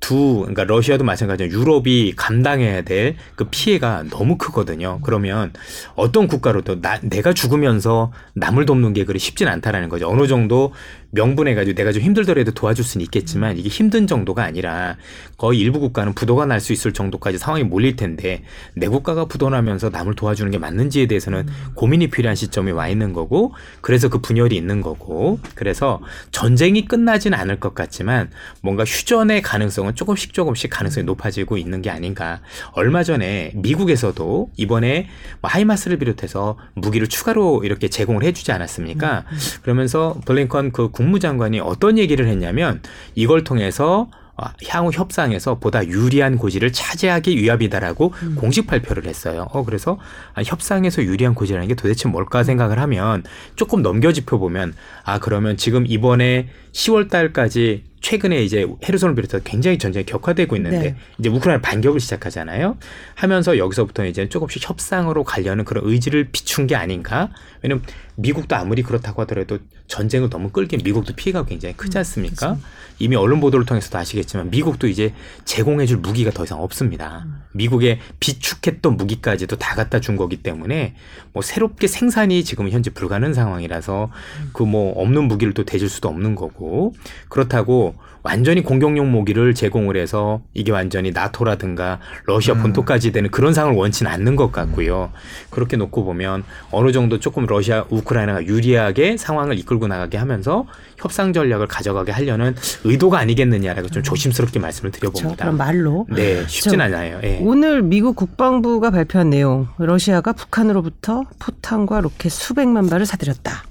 [0.00, 5.00] 두, 그러니까 러시아도 마찬가지로 유럽이 감당해야 될 그 피해가 너무 크거든요.
[5.02, 5.52] 그러면
[5.94, 10.08] 어떤 국가로도 나, 내가 죽으면서 남을 돕는 게 그리 쉽진 않다라는 거죠.
[10.10, 10.72] 어느 정도
[11.10, 14.96] 명분해가지고 내가 좀 힘들더라도 도와줄 수는 있겠지만 이게 힘든 정도가 아니라
[15.36, 18.42] 거의 일부 국가는 부도가 날 수 있을 정도까지 상황이 몰릴 텐데
[18.74, 24.08] 내 국가가 부도나면서 남을 도와주는 게 맞는지에 대해서는 고민이 필요한 시점에 와 있는 거고 그래서
[24.08, 30.70] 그 분열이 있는 거고 그래서 전쟁이 끝나지는 않을 것 같지만 뭔가 휴전의 가능성은 조금씩 조금씩
[30.70, 32.40] 가능성이 높아지고 있는 게 아닌가.
[32.72, 35.08] 얼마 전에 미국에서도 이번에
[35.40, 39.24] 뭐 하이마스를 비롯해서 무기를 추가로 이렇게 제공을 해주지 않았습니까?
[39.62, 42.82] 그러면서 블링컨 그 국무장관이 어떤 얘기를 했냐면
[43.14, 49.46] 이걸 통해서 어, 향후 협상에서 보다 유리한 고지를 차지하기 위함이다라고 공식 발표를 했어요.
[49.50, 49.98] 어 그래서
[50.34, 53.22] 아, 협상에서 유리한 고지라는 게 도대체 뭘까 생각을 하면
[53.56, 59.78] 조금 넘겨 짚어 보면 아 그러면 지금 이번에 10월 달까지 최근에 이제 헤르손을 비롯해서 굉장히
[59.78, 60.96] 전쟁이 격화되고 있는데 네.
[61.18, 62.76] 이제 우크라이나 반격을 시작하잖아요.
[63.14, 67.30] 하면서 여기서부터 이제 조금씩 협상으로 가려는 그런 의지를 비춘 게 아닌가?
[67.62, 67.84] 왜냐면
[68.16, 72.58] 미국도 아무리 그렇다고 하더라도 전쟁을 너무 끌긴 미국도 피해가 굉장히 크지 않습니까?
[72.98, 75.14] 이미 언론 보도를 통해서도 아시겠지만 미국도 이제
[75.46, 77.26] 제공해줄 무기가 더 이상 없습니다.
[77.52, 80.94] 미국의 비축했던 무기까지도 다 갖다 준 거기 때문에
[81.32, 84.10] 뭐 새롭게 생산이 지금 현재 불가능한 상황이라서
[84.52, 86.94] 그뭐 없는 무기를 또 대줄 수도 없는 거고
[87.28, 87.89] 그렇다고
[88.22, 92.62] 완전히 공격용 무기를 제공을 해서 이게 완전히 나토라든가 러시아 음.
[92.62, 95.10] 본토까지 되는 그런 상황을 원치는 않는 것 같고요.
[95.50, 100.66] 그렇게 놓고 보면 어느 정도 조금 러시아 우크라이나가 유리하게 상황을 이끌고 나가게 하면서
[100.98, 102.54] 협상 전략을 가져가게 하려는
[102.84, 104.90] 의도가 아니겠느냐라고 좀 조심스럽게 말씀을.
[104.90, 105.44] 드려봅니다.
[105.44, 107.20] 그럼 말로 네, 쉽진 저- 않아요.
[107.22, 107.38] 예.
[107.42, 113.64] 오늘 미국 국방부가 발표한 내용, 러시아가 북한으로부터 포탄과 로켓 수백만 발을 사들였다.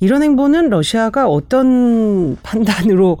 [0.00, 3.18] 이런 행보는 러시아가 어떤 판단으로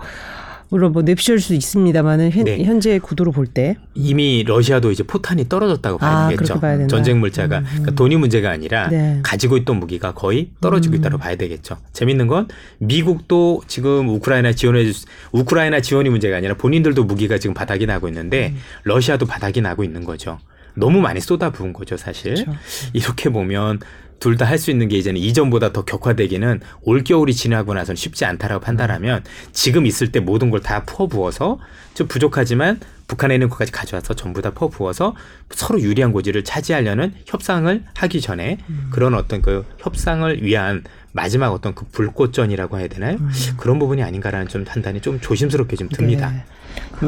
[0.68, 2.62] 물론 뭐 냅시올 수 있습니다만은 현, 네.
[2.64, 6.54] 현재 구도로 볼 때 이미 러시아도 이제 포탄이 떨어졌다고 봐야 아, 되겠죠.
[6.54, 6.86] 그렇게 봐야.
[6.88, 9.20] 전쟁 물자가 그러니까 돈이 문제가 아니라 네.
[9.22, 10.98] 가지고 있던 무기가 거의 떨어지고 음.
[10.98, 11.76] 있다고 봐야 되겠죠.
[11.92, 12.48] 재밌는 건
[12.78, 18.48] 미국도 지금 우크라이나 지원해 주- 우크라이나 지원이 문제가 아니라 본인들도 무기가 지금 바닥이 나고 있는데
[18.54, 18.56] 음.
[18.84, 20.38] 러시아도 바닥이 나고 있는 거죠.
[20.74, 22.34] 너무 많이 쏟아부은 거죠, 사실.
[22.34, 22.52] 그렇죠.
[22.92, 23.78] 이렇게 보면
[24.18, 28.24] 둘 다 할 수 있는 게 이제는 이전보다 더 격화되기는 올 겨울이 지나고 나서는 쉽지
[28.24, 31.58] 않다라고 판단하면 지금 있을 때 모든 걸 다 퍼부어서
[31.94, 35.14] 좀 부족하지만 북한에 있는 것까지 가져와서 전부 다 퍼부어서
[35.50, 38.58] 서로 유리한 고지를 차지하려는 협상을 하기 전에
[38.90, 40.82] 그런 어떤 그 협상을 위한
[41.16, 43.16] 마지막 어떤 그 불꽃전이라고 해야 되나요?
[43.56, 46.30] 그런 부분이 아닌가라는 좀 판단이 좀 조심스럽게 좀 듭니다.
[46.30, 46.44] 네.
[46.92, 47.06] 그.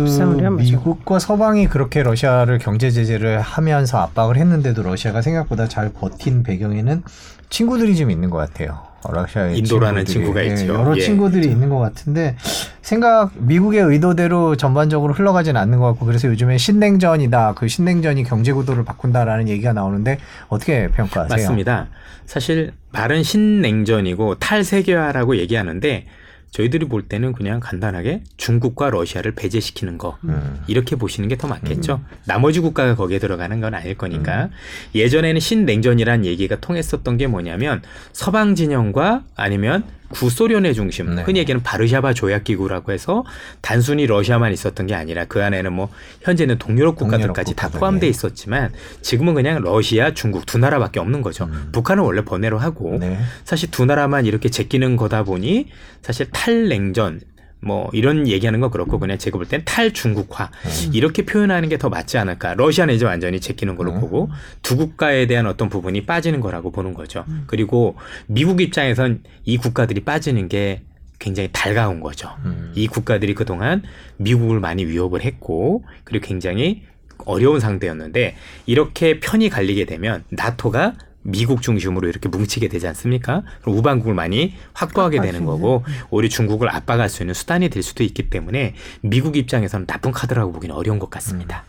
[0.50, 7.02] 미국과 서방이 그렇게 러시아를 경제 제재를 하면서 압박을 했는데도 러시아가 생각보다 잘 버틴 배경에는
[7.50, 8.88] 친구들이 좀 있는 것 같아요.
[9.08, 10.04] 러시아의 인도라는.
[10.04, 10.66] 친구가 예, 있죠.
[10.74, 11.00] 여러 예.
[11.00, 12.36] 친구들이 있는 것 같은데
[12.82, 17.54] 생각 미국의 의도대로 전반적으로 흘러가지는 않는 것 같고 그래서 요즘에 신냉전이다.
[17.54, 21.36] 그 신냉전이 경제 구도를 바꾼다라는 얘기가 나오는데 어떻게 평가하세요?
[21.36, 21.88] 맞습니다.
[22.26, 26.06] 사실 말은 신냉전이고 탈세계화라고 얘기하는데
[26.50, 30.62] 저희들이 볼 때는 그냥 간단하게 중국과 러시아를 배제시키는 거 음.
[30.66, 32.00] 이렇게 보시는 게 더 맞겠죠.
[32.26, 34.48] 나머지 국가가 거기에 들어가는 건 아닐 거니까
[34.94, 37.80] 예전에는 신냉전이란 얘기가 통했었던 게 뭐냐면
[38.12, 41.22] 서방 진영과 아니면 구소련의 중심, 네.
[41.22, 43.24] 흔히 얘기하는 바르샤바 조약기구라고 해서
[43.60, 45.88] 단순히 러시아만 있었던 게 아니라 그 안에는 뭐
[46.22, 48.10] 현재는 동유럽 국가들까지 동유럽 다 포함돼 예.
[48.10, 51.44] 있었지만 지금은 그냥 러시아, 중국 두 나라밖에 없는 거죠.
[51.44, 51.68] 음.
[51.72, 53.18] 북한은 원래 번외로 하고 네.
[53.44, 55.68] 사실 두 나라만 이렇게 제끼는 거다 보니
[56.02, 57.20] 사실 탈냉전
[57.60, 60.90] 뭐 이런 얘기하는 건 그렇고 그냥 제가 볼 땐 탈중국화 음.
[60.92, 62.54] 이렇게 표현하는 게 더 맞지 않을까.
[62.54, 64.00] 러시아는 이제 완전히 제끼는 걸로 음.
[64.00, 64.30] 보고
[64.62, 67.24] 두 국가에 대한 어떤 부분이 빠지는 거라고 보는 거죠.
[67.28, 67.44] 음.
[67.46, 70.82] 그리고 미국 입장에선 이 국가들이 빠지는 게
[71.18, 72.30] 굉장히 달가운 거죠.
[72.44, 72.72] 음.
[72.74, 73.82] 이 국가들이 그동안
[74.18, 76.82] 미국을 많이 위협을 했고 그리고 굉장히
[77.26, 83.42] 어려운 상대였는데 이렇게 편이 갈리게 되면 나토가 미국 중심으로 이렇게 뭉치게 되지 않습니까?
[83.62, 85.44] 그럼 우방국을 많이 확보하게 되는.
[85.44, 90.52] 거고 오히려 중국을 압박할 수 있는 수단이 될 수도 있기 때문에 미국 입장에서는 나쁜 카드라고
[90.52, 91.64] 보기는 어려운 것 같습니다.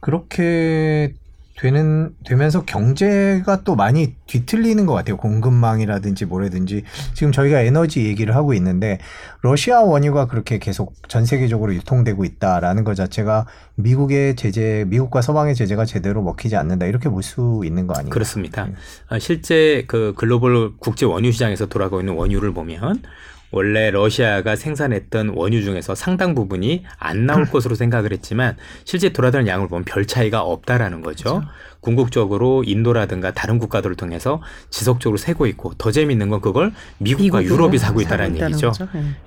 [0.00, 1.14] 그렇게
[1.58, 5.16] 되는 되면서 경제가 또 많이 뒤틀리는 것 같아요.
[5.16, 6.82] 공급망이라든지 뭐라든지
[7.14, 8.98] 지금 저희가 에너지 얘기를 하고 있는데
[9.40, 15.86] 러시아 원유가 그렇게 계속 전 세계적으로 유통되고 있다라는 것 자체가 미국의 제재, 미국과 서방의 제재가
[15.86, 18.10] 제대로 먹히지 않는다 이렇게 볼 수 있는 거 아닌가요?
[18.10, 18.66] 그렇습니다.
[18.66, 18.74] 네.
[19.08, 23.02] 아, 실제 그 글로벌 국제 원유 시장에서 돌아가고 있는 원유를 보면
[23.50, 29.68] 원래 러시아가 생산했던 원유 중에서 상당 부분이 안 나올 것으로 생각을 했지만 실제 돌아다니는 양을
[29.68, 31.42] 보면 별 차이가 없다라는 거죠.
[31.80, 38.00] 궁극적으로 인도라든가 다른 국가들을 통해서 지속적으로 새고 있고 더 재미있는 건 그걸 미국과 유럽이 사고
[38.00, 38.72] 있다는 있다는 얘기죠.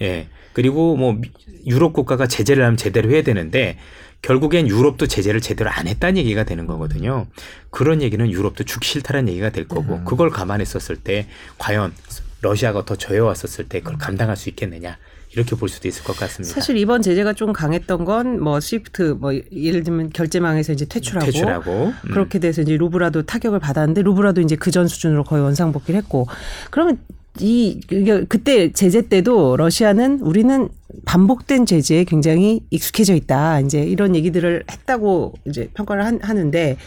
[0.02, 0.06] 예.
[0.06, 0.28] 예.
[0.54, 1.32] 그리고 뭐 미-
[1.66, 3.78] 유럽 국가가 제재를 하면 제대로 해야 되는데
[4.22, 7.28] 결국엔 유럽도 제재를 제대로 안 했다는 얘기가 되는 거거든요.
[7.70, 10.06] 그런 얘기는 유럽도 죽기 싫다는 얘기가 될 거고 음.
[10.06, 11.28] 그걸 감안했었을 때
[11.58, 11.94] 과연
[12.42, 14.98] 러시아가 더 저해왔었을 때 그걸 감당할 수 있겠느냐
[15.34, 16.54] 이렇게 볼 수도 있을 것 같습니다.
[16.56, 21.72] 사실 이번 제재가 좀 강했던 건 뭐 시프트 뭐 예를 들면 결제망에서 이제 퇴출하고, 퇴출하고
[21.88, 22.12] 음.
[22.12, 26.28] 그렇게 돼서 이제 루브라도 타격을 받았는데 루브라도 이제 그 전 수준으로 거의 원상복귀를 했고
[26.72, 26.98] 그러면
[27.40, 27.80] 이
[28.28, 30.68] 그때 제재 때도 러시아는 우리는
[31.06, 36.78] 반복된 제재에 굉장히 익숙해져 있다 이제 이런 얘기들을 했다고 이제 평가를 한- 하는데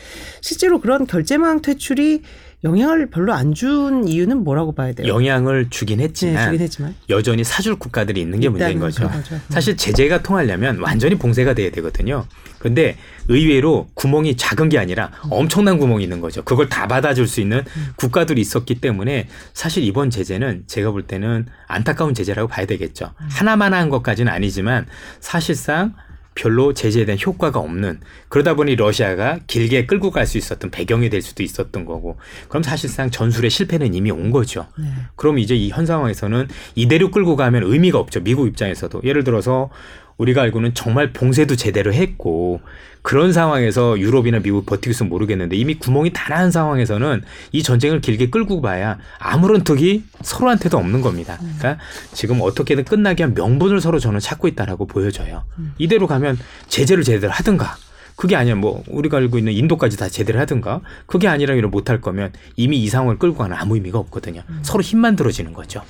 [0.40, 2.22] 실제로 그런 결제망 퇴출이
[2.64, 5.07] 영향을 별로 안 준 이유는 뭐라고 봐야 돼요?
[5.09, 9.09] 영향을 주긴 네, 했지만 주긴 했지만 여전히 사줄 국가들이 있는 게 문제인 거죠.
[9.09, 9.35] 거죠.
[9.35, 9.40] 음.
[9.51, 12.25] 사실 제재가 통하려면 완전히 봉쇄가 돼야 되거든요.
[12.59, 12.96] 그런데
[13.29, 16.42] 의외로 구멍이 작은 게 아니라 엄청난 구멍이 있는 거죠.
[16.44, 17.62] 그걸 다 받아줄 수 있는
[17.96, 23.12] 국가들이 있었기 때문에 사실 이번 제재는 제가 볼 때는 안타까운 제재라고 봐야 되겠죠.
[23.31, 24.87] 하나만 한 것까지는 아니지만
[25.20, 25.94] 사실상
[26.35, 31.21] 별로 제재에 대한 효과가 없는 그러다 보니 러시아가 길게 끌고 갈 수 있었던 배경이 될
[31.21, 32.16] 수도 있었던 거고
[32.49, 34.66] 그럼 사실상 전술의 실패는 이미 온 거죠.
[34.79, 34.87] 네.
[35.16, 38.21] 그럼 이제 이 현 상황에서는 이대로 끌고 가면 의미가 없죠.
[38.21, 39.03] 미국 입장에서도.
[39.05, 39.71] 예를 들어서
[40.18, 42.61] 우리가 알고는 정말 봉쇄도 제대로 했고
[43.03, 47.22] 그런 상황에서 유럽이나 미국 버티겠으면 모르겠는데 이미 구멍이 다 난 상황에서는
[47.53, 51.37] 이 전쟁을 길게 끌고 봐야 아무런 득이 서로한테도 없는 겁니다.
[51.59, 51.79] 그러니까
[52.14, 55.44] 지금 어떻게든 끝나게 한 명분을 서로 저는 찾고 있다라고 보여져요.
[55.79, 57.77] 이대로 가면 제재를 제대로 하든가
[58.16, 62.33] 그게 아니야 뭐 우리가 알고 있는 인도까지 다 제대로 하든가 그게 아니라 이런 못할 거면
[62.57, 64.42] 이미 이 상황을 끌고 가는 아무 의미가 없거든요.
[64.62, 65.83] 서로 힘만 들어지는 거죠.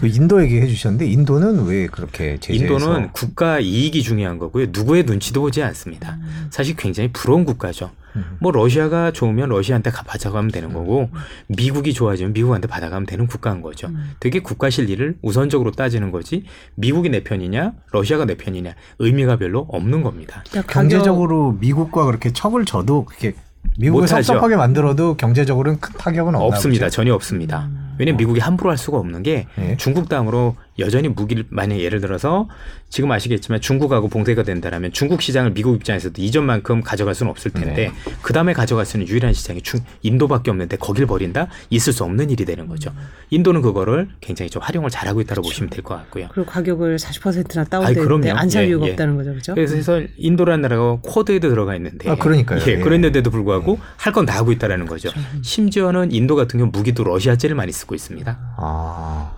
[0.00, 4.66] 그 인도 얘기해 주셨는데 인도는 왜 그렇게 제재해서 인도는 국가 이익이 중요한 거고요.
[4.70, 6.18] 누구의 눈치도 보지 않습니다.
[6.50, 7.90] 사실 굉장히 부러운 국가죠.
[8.16, 8.24] 음.
[8.40, 11.10] 뭐 러시아가 좋으면 러시아한테 가- 받아가면 되는 거고
[11.48, 13.88] 미국이 좋아지면 미국한테 받아가면 되는 국가인 거죠.
[14.18, 20.02] 되게 국가 실리를 우선적으로 따지는 거지 미국이 내 편이냐 러시아가 내 편이냐 의미가 별로 없는
[20.02, 20.42] 겁니다.
[20.68, 23.34] 경제적으로 미국과 그렇게 척을 져도 그렇게
[23.76, 24.08] 미국을.
[24.08, 26.86] 섭섭하게 만들어도 경제적으로는 큰 타격은 없나 없습니다.
[26.86, 26.94] 보죠?
[26.96, 27.68] 전혀 없습니다.
[27.98, 29.76] 왜냐면 미국이 함부로 할 수가 없는 게 예.
[29.76, 32.48] 중국 땅으로 여전히 무기를 만약 예를 들어서
[32.88, 37.90] 지금 아시겠지만 중국하고 봉쇄가 된다라면 중국 시장을 미국 입장에서도 이전만큼 가져갈 수는 없을 텐데
[38.22, 42.30] 그 다음에 가져갈 수 있는 유일한 시장이 중 인도밖에 없는데 거길 버린다 있을 수 없는
[42.30, 42.92] 일이 되는 거죠.
[43.30, 46.28] 인도는 그거를 굉장히 좀 활용을 잘하고 있다고 보시면 될 것 같고요.
[46.32, 48.38] 그리고 가격을 40%나 아이, 다운되는데 그럼요.
[48.38, 48.90] 안살 예, 이유가 예.
[48.92, 49.54] 없다는 거죠, 그렇죠?
[49.54, 52.60] 그래서 인도라는 나라가 쿼드에도 들어가 있는데 아, 그러니까요.
[52.66, 52.76] 예, 예.
[52.78, 55.10] 그랬는데도 불구하고 할 건 다 하고 있다라는 거죠.
[55.42, 58.36] 심지어는 인도 같은 경우 무기도 러시아제를 많이 쓰고 있습니다.
[58.56, 59.37] 아, 참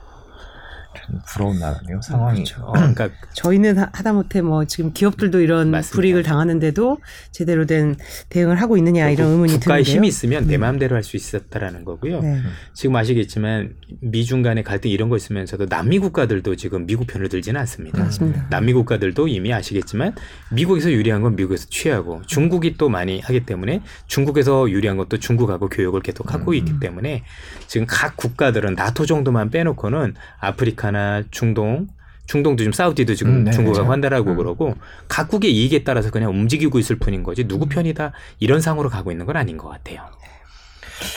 [1.29, 2.01] 부러운 나라네요.
[2.03, 2.45] 상황이.
[2.61, 5.95] 어, 그러니까 저희는 하- 하다못해 뭐 지금 기업들도 이런 맞습니다.
[5.97, 6.99] 불이익을 당하는데도
[7.33, 7.97] 제대로 된
[8.29, 9.97] 대응을 하고 있느냐 이런 의문이 국가의 드는데요.
[9.97, 12.21] 힘이 있으면 내 마음대로 할 수 있었다라는 거고요.
[12.21, 12.41] 네.
[12.75, 17.99] 지금 아시겠지만 미중 간의 갈등 이런 거 있으면서도 남미 국가들도 지금 미국 편을 들지는 않습니다.
[18.05, 18.47] 맞습니다.
[18.51, 20.15] 남미 국가들도 이미 아시겠지만
[20.53, 26.03] 미국에서 유리한 건 미국에서 취하고 중국이 또 많이 하기 때문에 중국에서 유리한 것도 중국하고 교역을
[26.03, 27.25] 계속 하고 있기 때문에
[27.67, 31.00] 지금 각 국가들은 나토 정도만 빼놓고는 아프리카나
[31.31, 31.89] 중동
[32.27, 33.93] 중동도 지금 사우디도 지금 음, 네, 중국하고 맞아요.
[33.93, 34.37] 한다라고 음.
[34.37, 34.75] 그러고
[35.09, 39.37] 각국의 이익에 따라서 그냥 움직이고 있을 뿐인 거지 누구 편이다 이런 상으로 가고 있는 건
[39.37, 40.03] 아닌 것 같아요.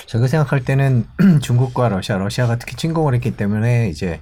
[0.07, 1.05] 제가 생각할 때는
[1.41, 4.21] 중국과 러시아, 러시아가 특히 침공을 했기 때문에 이제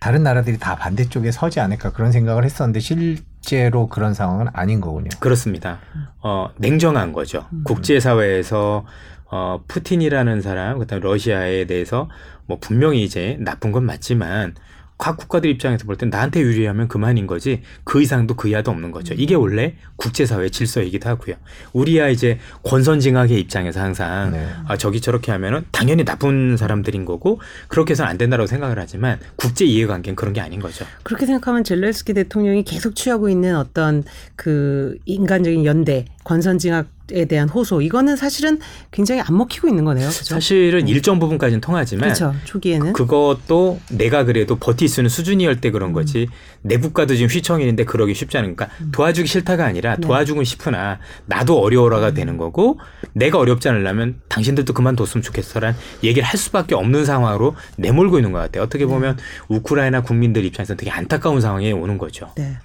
[0.00, 5.08] 다른 나라들이 다 반대쪽에 서지 않을까 그런 생각을 했었는데 실제로 그런 상황은 아닌 거군요.
[5.20, 5.78] 그렇습니다.
[6.20, 7.46] 어, 냉정한 거죠.
[7.64, 8.84] 국제사회에서
[9.30, 12.10] 어, 푸틴이라는 사람, 그다음 러시아에 대해서
[12.46, 14.54] 뭐 분명히 이제 나쁜 건 맞지만
[14.96, 19.14] 각 국가들 입장에서 볼 땐 나한테 유리하면 그만인 거지 그 이상도 그 이하도 없는 거죠.
[19.16, 21.36] 이게 원래 국제사회 질서이기도 하고요.
[21.72, 24.48] 우리야 이제 권선징악의 입장에서 항상 네.
[24.66, 29.64] 아, 저기 저렇게 하면은 당연히 나쁜 사람들인 거고 그렇게 해서는 안 된다고 생각을 하지만 국제
[29.64, 30.84] 이해관계는 그런 게 아닌 거죠.
[31.02, 34.04] 그렇게 생각하면 젤렌스키 대통령이 계속 취하고 있는 어떤
[34.36, 38.58] 그 인간적인 연대, 권선징악 에 대한 호소 이거는 사실은
[38.90, 40.08] 굉장히 안 먹히고 있는 거네요.
[40.08, 40.24] 그렇죠?
[40.24, 42.34] 사실은 일정 부분까지는 통하지만 그렇죠.
[42.44, 46.28] 초기에는 그것도 내가 그래도 버틸 수 있는 수준이었을 때 그런 거지
[46.64, 52.38] 내 국가도 지금 휘청이는데 그러기 쉽지 않으니까 도와주기 싫다가 아니라 도와주고 싶으나 나도 어려워라가 되는
[52.38, 52.80] 거고
[53.12, 58.64] 내가 어렵지 않으려면 당신들도 그만뒀으면 좋겠어란 얘기를 할 수밖에 없는 상황으로 내몰고 있는 것 같아요.
[58.64, 62.30] 어떻게 보면 우크라이나 국민들 입장에서는 되게 안타까운 상황에 오는 거죠.
[62.36, 62.56] 네.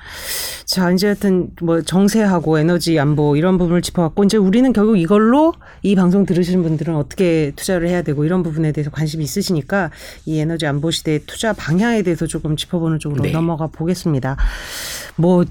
[0.66, 5.96] 자, 이제 하여튼 뭐 정세하고 에너지 안보 이런 부분을 짚어갖고 이제 우리는 결국 이걸로 이
[5.96, 9.90] 방송 들으시는 분들은 어떻게 투자를 해야 되고 이런 부분에 대해서 관심이 있으시니까
[10.26, 13.32] 이 에너지 안보 시대의 투자 방향에 대해서 조금 짚어보는 쪽으로 네.
[13.32, 13.89] 넘어가 보겠습니다.
[15.16, 15.46] 뭐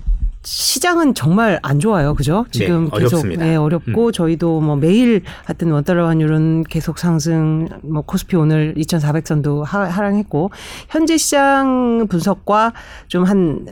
[0.44, 2.14] 시장은 정말 안 좋아요.
[2.14, 2.46] 그죠?
[2.51, 3.44] 지금 네, 계속 어렵습니다.
[3.44, 10.51] 네, 어렵고 저희도 뭐 매일 하여튼 원달러 환율은 계속 상승 뭐 코스피 오늘 2,400선도 하락했고
[10.88, 12.72] 현재 시장 분석과
[13.09, 13.66] 좀 한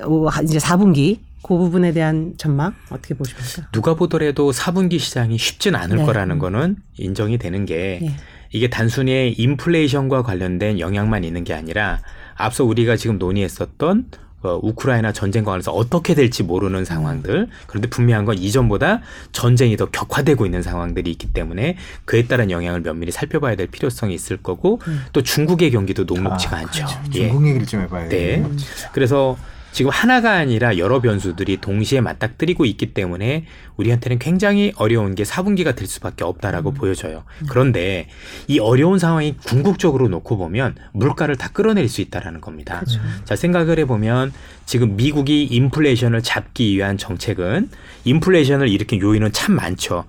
[0.44, 3.70] 이제 4분기 그 부분에 대한 전망 어떻게 보십니까?
[3.72, 6.05] 누가 보더라도 4분기 시장이 쉽진 않을 네.
[6.05, 8.16] 거라는 거는 인정이 되는 게 네.
[8.50, 12.00] 이게 단순히 인플레이션과 관련된 영향만 있는 게 아니라
[12.35, 18.38] 앞서 우리가 지금 논의했었던 어, 우크라이나 전쟁과 관련해서 어떻게 될지 모르는 상황들 그런데 분명한 건
[18.38, 19.00] 이전보다
[19.32, 24.37] 전쟁이 더 격화되고 있는 상황들이 있기 때문에 그에 따른 영향을 면밀히 살펴봐야 될 필요성이 있을
[24.38, 24.80] 거고
[25.12, 26.85] 또 중국의 경기도 녹록지가 아, 않죠.
[26.85, 27.00] 그렇죠.
[27.14, 27.28] 예.
[27.28, 28.37] 중국 얘기를 좀 해봐야 네.
[28.37, 28.50] 돼요.
[28.92, 29.37] 그래서
[29.77, 33.45] 지금 하나가 아니라 여러 변수들이 동시에 맞닥뜨리고 있기 때문에
[33.77, 37.25] 우리한테는 굉장히 어려운 게 4분기가 될 수밖에 없다라고 보여져요.
[37.51, 38.09] 그런데
[38.49, 42.77] 이 어려운 상황이 궁극적으로 놓고 보면 물가를 다 끌어낼 수 있다라는 겁니다.
[42.77, 43.01] 그렇죠.
[43.25, 44.33] 자, 생각을 해보면
[44.65, 47.69] 지금 미국이 인플레이션을 잡기 위한 정책은
[48.05, 50.05] 인플레이션을 일으킨 요인은 참 많죠.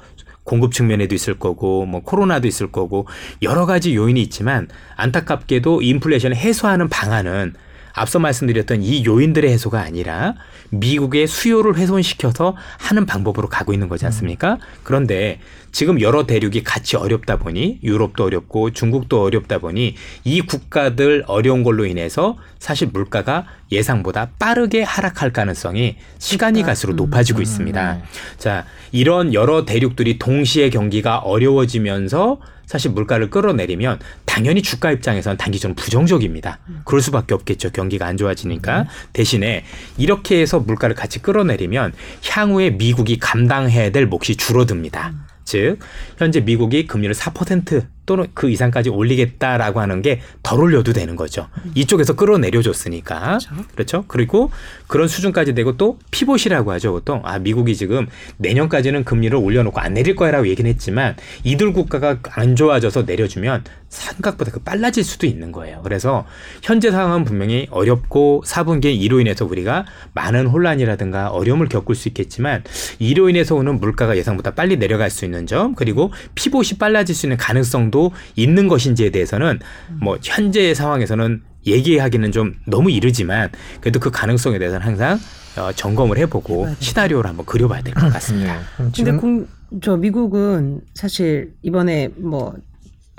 [0.46, 3.06] 공급 측면에도 있을 거고 뭐 코로나도 있을 거고
[3.42, 7.56] 여러 가지 요인이 있지만 안타깝게도 인플레이션을 해소하는 방안은
[7.98, 10.36] 앞서 말씀드렸던 이 요인들의 해소가 아니라
[10.70, 14.58] 미국의 수요를 훼손시켜서 하는 방법으로 가고 있는 거지 않습니까?
[14.84, 15.40] 그런데
[15.78, 21.86] 지금 여러 대륙이 같이 어렵다 보니 유럽도 어렵고 중국도 어렵다 보니 이 국가들 어려운 걸로
[21.86, 28.02] 인해서 사실 물가가 예상보다 빠르게 하락할 가능성이 시간이 갈수록 높아지고 있습니다.
[28.40, 36.58] 자, 이런 여러 대륙들이 동시에 경기가 어려워지면서 사실 물가를 끌어내리면 당연히 주가 입장에서는 단기적으로 부정적입니다.
[36.86, 37.70] 그럴 수밖에 없겠죠.
[37.70, 38.88] 경기가 안 좋아지니까.
[39.14, 39.64] 대신에
[40.00, 41.94] 이렇게 해서 물가를 같이 끌어내리면
[42.28, 45.27] 향후에 미국이 감당해야 될 몫이 줄어듭니다.
[45.48, 45.80] 즉
[46.18, 51.50] 현재 미국이 금리를 4% 또는 그 이상까지 올리겠다라고 하는 게 덜 올려도 되는 거죠.
[51.76, 53.38] 이쪽에서 끌어내려 줬으니까.
[53.74, 54.06] 그렇죠.
[54.08, 54.50] 그리고
[54.88, 56.94] 그런 수준까지 되고 또 피봇이라고 하죠.
[56.94, 62.56] 보통 아 미국이 지금 내년까지는 금리를 올려놓고 안 내릴 거야라고 얘기는 했지만 이들 국가가 안
[62.56, 65.82] 좋아져서 내려주면 생각보다 그 빨라질 수도 있는 거예요.
[65.84, 66.26] 그래서
[66.62, 72.64] 현재 상황은 분명히 어렵고 4분기에 이로 인해서 우리가 많은 혼란이라든가 어려움을 겪을 수 있겠지만
[73.00, 77.36] 이로 인해서 오는 물가가 예상보다 빨리 내려갈 수 있는 점 그리고 피봇이 빨라질 수 있는
[77.38, 77.97] 가능성도
[78.36, 79.60] 있는 것인지에 대해서는
[80.02, 83.50] 뭐 현재의 상황에서는 얘기하기는 좀 너무 이르지만
[83.82, 85.20] 그래도 그 가능성에 대해서는 항상
[85.58, 86.68] 어, 점검을 해보고.
[86.80, 88.54] 시나리오를 한번 그려봐야 될 것 같습니다.
[88.54, 88.60] 네.
[88.78, 89.48] 그럼 근데 공,
[89.82, 92.54] 저 미국은 사실 이번에 뭐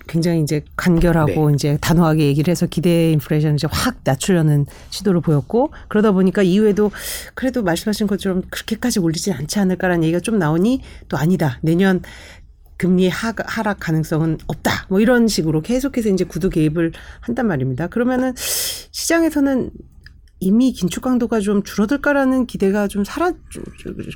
[0.06, 1.54] 굉장히 이제 간결하고 네.
[1.54, 6.90] 이제 단호하게 얘기를 해서 기대 인플레이션을 이제 확 낮추려는 시도를 보였고 그러다 보니까 이후에도
[7.34, 11.58] 그래도 말씀하신 것처럼 그렇게까지 올리진 않지 않을까라는 얘기가 좀 나오니 또 아니다.
[11.60, 12.00] 내년
[12.78, 14.86] 금리 하, 하락 가능성은 없다.
[14.88, 17.88] 뭐 이런 식으로 계속해서 이제 구두 개입을 한단 말입니다.
[17.88, 19.70] 그러면은 시장에서는
[20.40, 23.32] 이미 긴축 강도가 좀 줄어들까라는 기대가 좀 사라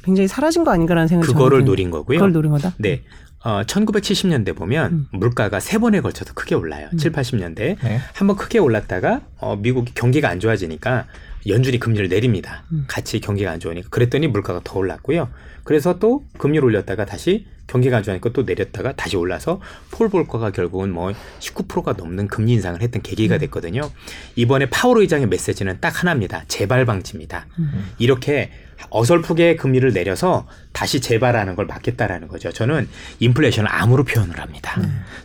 [0.05, 2.19] 굉장히 사라진 거 아닌가라는 생각이 그거를 저는 노린 거고요.
[2.19, 2.73] 그걸 노린 거다.
[2.79, 3.03] 네.
[3.45, 5.07] 어, 1970년대 보면 음.
[5.11, 6.89] 물가가 세 번에 걸쳐서 크게 올라요.
[6.93, 6.99] 음.
[6.99, 7.77] 7, 80년대.
[7.83, 8.01] 네.
[8.15, 11.07] 한번 크게 올랐다가 어, 미국이 경기가 안 좋아지니까
[11.49, 12.63] 연준이 금리를 내립니다.
[12.71, 12.85] 음.
[12.87, 13.89] 같이 경기가 안 좋으니까.
[13.91, 15.29] 그랬더니 물가가 더 올랐고요.
[15.65, 19.59] 그래서 또 금리를 올렸다가 다시 경기가 안 좋으니까 또 내렸다가 다시 올라서
[19.91, 21.11] 폴 볼커가 결국은 뭐
[21.41, 23.03] 19%가 넘는 금리 인상을 했던 음.
[23.03, 23.91] 계기가 됐거든요.
[24.37, 26.45] 이번에 파월 의장의 메시지는 딱 하나입니다.
[26.49, 27.47] 재발 방지입니다.
[27.59, 27.93] 음.
[27.97, 28.51] 이렇게
[28.91, 32.53] 어설프게 금리를 내려서 다시 재발하는 걸 막겠다라는 거죠.
[32.53, 32.89] 저는
[33.21, 34.79] 인플레이션을 암으로 표현을 합니다.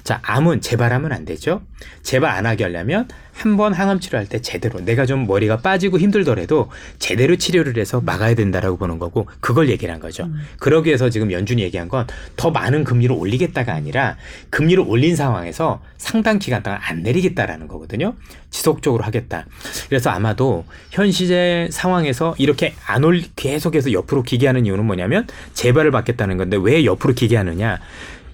[0.04, 1.64] 자, 암은 재발하면 안 되죠.
[2.02, 7.35] 재발 안 하게 하려면 한번 항암 치료할 때 제대로 내가 좀 머리가 빠지고 힘들더라도 제대로
[7.35, 10.27] 치료를 해서 막아야 된다라고 보는 거고 그걸 얘기를 한 거죠.
[10.59, 14.15] 그러기 위해서 지금 연준이 얘기한 건 더 많은 금리를 올리겠다가 아니라
[14.49, 18.13] 금리를 올린 상황에서 상당 기간 동안 안 내리겠다라는 거거든요.
[18.49, 19.45] 지속적으로 하겠다.
[19.89, 26.38] 그래서 아마도 현 시제 상황에서 이렇게 안 올 계속해서 옆으로 기계하는 이유는 뭐냐면 재발을 받겠다는
[26.38, 27.79] 건데 왜 옆으로 기계하느냐?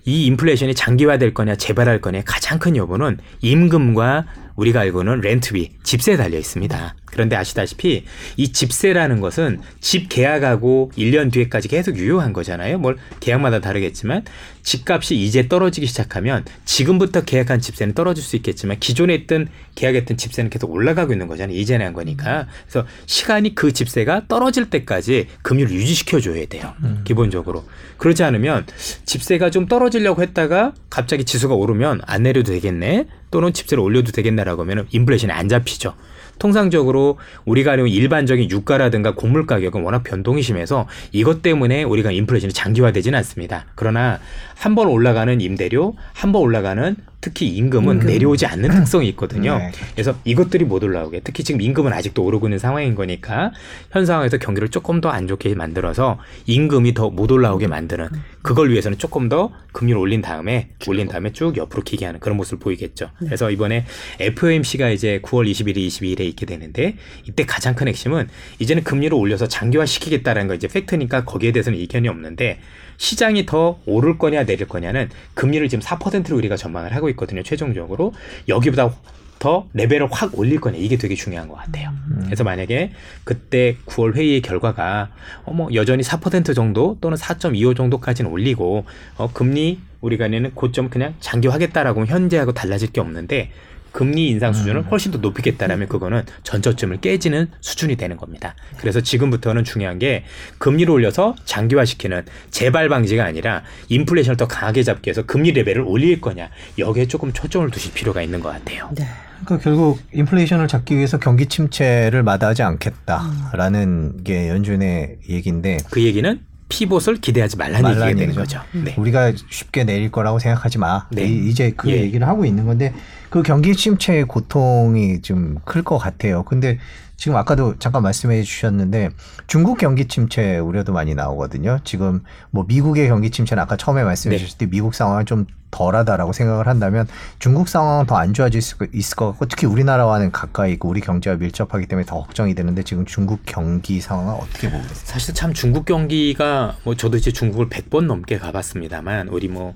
[0.06, 4.26] 이 인플레이션이 장기화될 거냐 재발할 거냐 가장 큰 여부는 임금과
[4.56, 6.96] 우리가 알고는 렌트비, 집세에 달려 있습니다.
[7.06, 8.06] 그런데 아시다시피
[8.38, 12.80] 이 집세라는 것은 집 계약하고 1년 뒤에까지 계속 유효한 거잖아요.
[12.80, 14.24] 뭘 계약마다 다르겠지만
[14.64, 20.72] 집값이 이제 떨어지기 시작하면 지금부터 계약한 집세는 떨어질 수 있겠지만 기존에 있던 계약했던 집세는 계속
[20.72, 21.56] 올라가고 있는 거잖아요.
[21.56, 22.48] 이전에 한 거니까.
[22.68, 26.74] 그래서 시간이 그 집세가 떨어질 때까지 금리를 유지시켜 줘야 돼요.
[27.04, 27.64] 기본적으로.
[27.98, 28.66] 그렇지 않으면
[29.06, 33.06] 집세가 좀 떨어지려고 했다가 갑자기 지수가 오르면 안 내려도 되겠네.
[33.34, 35.96] 또는 집세를 올려도 되겠네라고 하면 인플레이션이 안 잡히죠.
[36.38, 43.18] 통상적으로 우리가 알고 일반적인 유가라든가 곡물 가격은 워낙 변동이 심해서 이것 때문에 우리가 인플레이션이 장기화되지는
[43.18, 43.66] 않습니다.
[43.74, 44.20] 그러나
[44.56, 48.08] 한 번 올라가는 임대료, 한 번 올라가는 특히 임금은 임금.
[48.08, 49.58] 내려오지 않는 특성이 있거든요.
[49.58, 49.72] 네.
[49.94, 53.54] 그래서 이것들이 못 올라오게 특히 지금 임금은 아직도 오르고 있는 상황인 거니까
[53.92, 58.10] 현 상황에서 경기를 조금 더 안 좋게 만들어서 임금이 더 못 올라오게 만드는
[58.42, 62.60] 그걸 위해서는 조금 더 금리를 올린 다음에 올린 다음에 쭉 옆으로 기게 하는 그런 모습을
[62.60, 63.10] 보이겠죠.
[63.20, 63.86] 그래서 이번에
[64.20, 68.28] FOMC가 이제 9월 21일, 22일에 있게 되는데 이때 가장 큰 핵심은
[68.60, 72.60] 이제는 금리를 올려서 장기화 시키겠다라는 거 이제 팩트니까 거기에 대해서는 이견이 없는데
[72.98, 77.44] 시장이 더 오를 거냐 내릴 거냐는 금리를 지금 4%로 우리가 전망을 하고 있거든요.
[77.44, 78.14] 최종적으로
[78.48, 78.94] 여기보다
[79.40, 81.92] 더 레벨을 확 올릴 거냐 이게 되게 중요한 것 같아요.
[82.24, 82.92] 그래서 만약에
[83.26, 85.10] 그때 9월 회의의 결과가
[85.44, 88.86] 어뭐 여전히 4% 정도 또는 4.25 정도까지는 올리고
[89.18, 93.52] 어 금리 우리가 내는 고점 그냥 장기화하겠다라고 현재하고 달라질 게 없는데
[93.94, 94.54] 금리 인상 음.
[94.54, 98.56] 수준을 훨씬 더 높이겠다라면 그거는 전저점을 깨지는 수준이 되는 겁니다.
[98.78, 100.26] 그래서 지금부터는 중요한 게
[100.58, 106.50] 금리를 올려서 장기화시키는 재발 방지가 아니라 인플레이션을 더 강하게 잡기 위해서 금리 레벨을 올릴 거냐
[106.80, 108.90] 여기에 조금 초점을 두실 필요가 있는 것 같아요.
[108.96, 109.06] 네.
[109.46, 116.40] 그러니까 결국 인플레이션을 잡기 위해서 경기 침체를 마다하지 않겠다라는 게 연준의 얘기인데 그 얘기는
[116.70, 118.36] 피봇을 기대하지 말라는 말라는 얘기가 되는.
[118.36, 118.62] 거죠.
[118.72, 118.96] 네.
[118.98, 121.06] 우리가 쉽게 내릴 거라고 생각하지 마.
[121.12, 121.26] 네.
[121.28, 121.98] 이- 이제 그 예.
[122.02, 122.94] 얘기를 하고 있는 건데
[123.34, 126.44] 그 경기 침체의 고통이 좀 클 것 같아요.
[126.44, 126.78] 근데
[127.18, 129.10] 지금 아까도 잠깐 말씀해 주셨는데
[129.48, 131.80] 중국 경기 침체 우려도 많이 나오거든요.
[131.84, 132.22] 지금
[132.52, 134.38] 뭐 미국의 경기 침체는 아까 처음에 말씀해 네.
[134.40, 137.08] 주셨을 때 미국 상황은 좀 덜하다라고 생각을 한다면
[137.40, 141.38] 중국 상황은 더 안 좋아질 수 있을 것 같고 특히 우리나라와는 가까이 있고 우리 경제와
[141.38, 145.02] 밀접하기 때문에 더 걱정이 되는데 지금 중국 경기 상황은 어떻게 보고 계세요?
[145.06, 149.74] 사실 참 중국 경기가 뭐 저도 이제 중국을 100번 넘게 가봤습니다만 우리 뭐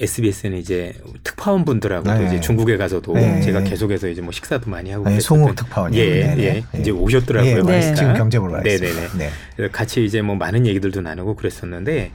[0.00, 2.26] SBS는 이제 특파원 분들하고도 네.
[2.26, 3.40] 이제 중국에 가서도 네.
[3.42, 6.02] 제가 계속해서 이제 뭐 식사도 많이 하고 네, 그랬었던- 송욱 특파원이요.
[6.02, 6.34] 예.
[6.38, 6.62] 예.
[6.72, 6.80] 네.
[6.80, 7.50] 이제 오셨더라고요.
[7.50, 7.60] 예, 네.
[7.62, 7.94] 보니까.
[7.94, 8.88] 지금 경제 보러 와 네네네.
[8.88, 9.18] 있습니다.
[9.18, 9.30] 네.
[9.56, 12.10] 그래서 같이 이제 뭐 많은 얘기들도 나누고 그랬었는데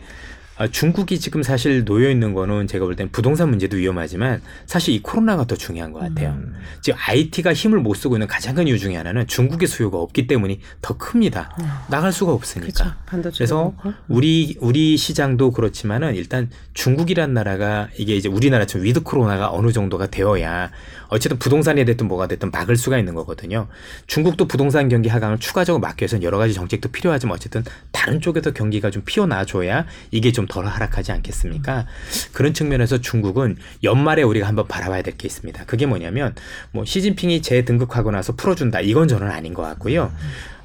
[0.57, 5.45] 아, 중국이 지금 사실 놓여 있는 거는 제가 볼땐 부동산 문제도 위험하지만 사실 이 코로나가
[5.45, 6.29] 더 중요한 것 같아요.
[6.29, 6.55] 음.
[6.81, 10.61] 지금 IT가 힘을 못 쓰고 있는 가장 큰 이유 중에 하나는 중국의 수요가 없기 때문이
[10.81, 11.55] 더 큽니다.
[11.89, 12.95] 나갈 수가 없으니까.
[13.37, 13.73] 그래서
[14.07, 20.71] 우리 우리 시장도 그렇지만은 일단 중국이란 나라가 이게 이제 우리나라처럼 위드 코로나가 어느 정도가 되어야
[21.07, 23.67] 어쨌든 부동산이 됐든 뭐가 됐든 막을 수가 있는 거거든요.
[24.07, 28.89] 중국도 부동산 경기 하강을 추가적으로 막기 위해서는 여러 가지 정책도 필요하지만 어쨌든 다른 쪽에서 경기가
[28.89, 31.87] 좀 피어나줘야 이게 좀덜 하락하지 않겠습니까?
[32.33, 35.65] 그런 측면에서 중국은 연말에 우리가 한번 바라봐야 될 게 있습니다.
[35.65, 36.35] 그게 뭐냐면
[36.71, 40.11] 뭐 시진핑이 재등극하고 나서 풀어준다 이건 저는 아닌 것 같고요.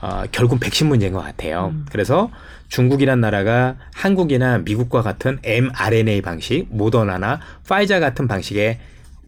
[0.00, 1.72] 어, 결국 백신 문제인 것 같아요.
[1.92, 2.30] 그래서
[2.68, 8.78] 중국이란 나라가 한국이나 미국과 같은 mRNA 방식, 모더나나 파이자 같은 방식의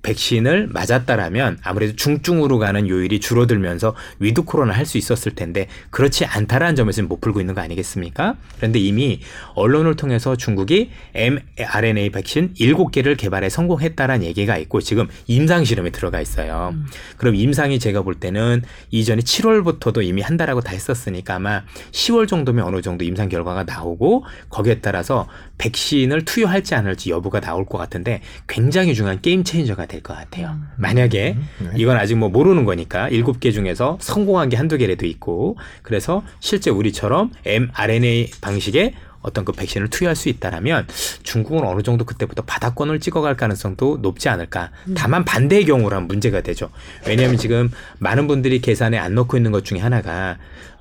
[0.02, 6.74] 백신을 맞았다라면 아무래도 중증으로 가는 요인이 줄어들면서 위드 코로나 할 수 있었을 텐데 그렇지 않다라는
[6.74, 8.34] 점에서는 못 풀고 있는 거 아니겠습니까?
[8.56, 9.20] 그런데 이미
[9.54, 16.74] 언론을 통해서 중국이 mRNA 백신 7개를 개발에 성공했다라는 얘기가 있고 지금 임상 실험에 들어가 있어요.
[17.16, 22.82] 그럼 임상이 제가 볼 때는 이전에 7월부터도 이미 한다라고 다 했었으니까 아마 10월 정도면 어느
[22.82, 25.28] 정도 임상 결과가 나오고 거기에 따라서
[25.62, 30.56] 백신을 투여할지 안 할지 여부가 나올 것 같은데 굉장히 중요한 게임 체인저가 될 것 같아요.
[30.76, 31.70] 만약에 네.
[31.76, 36.70] 이건 아직 뭐 모르는 거니까 일곱 개 중에서 성공한 게 한두 개라도 있고 그래서 실제
[36.70, 40.88] 우리처럼 mRNA 방식의 어떤 그 백신을 투여할 수 있다라면
[41.22, 44.72] 중국은 어느 정도 그때부터 바닥권을 찍어갈 가능성도 높지 않을까.
[44.96, 46.70] 다만 반대의 경우라면 문제가 되죠.
[47.06, 50.38] 왜냐하면 지금 많은 분들이 계산에 안 넣고 있는 것 중에 하나가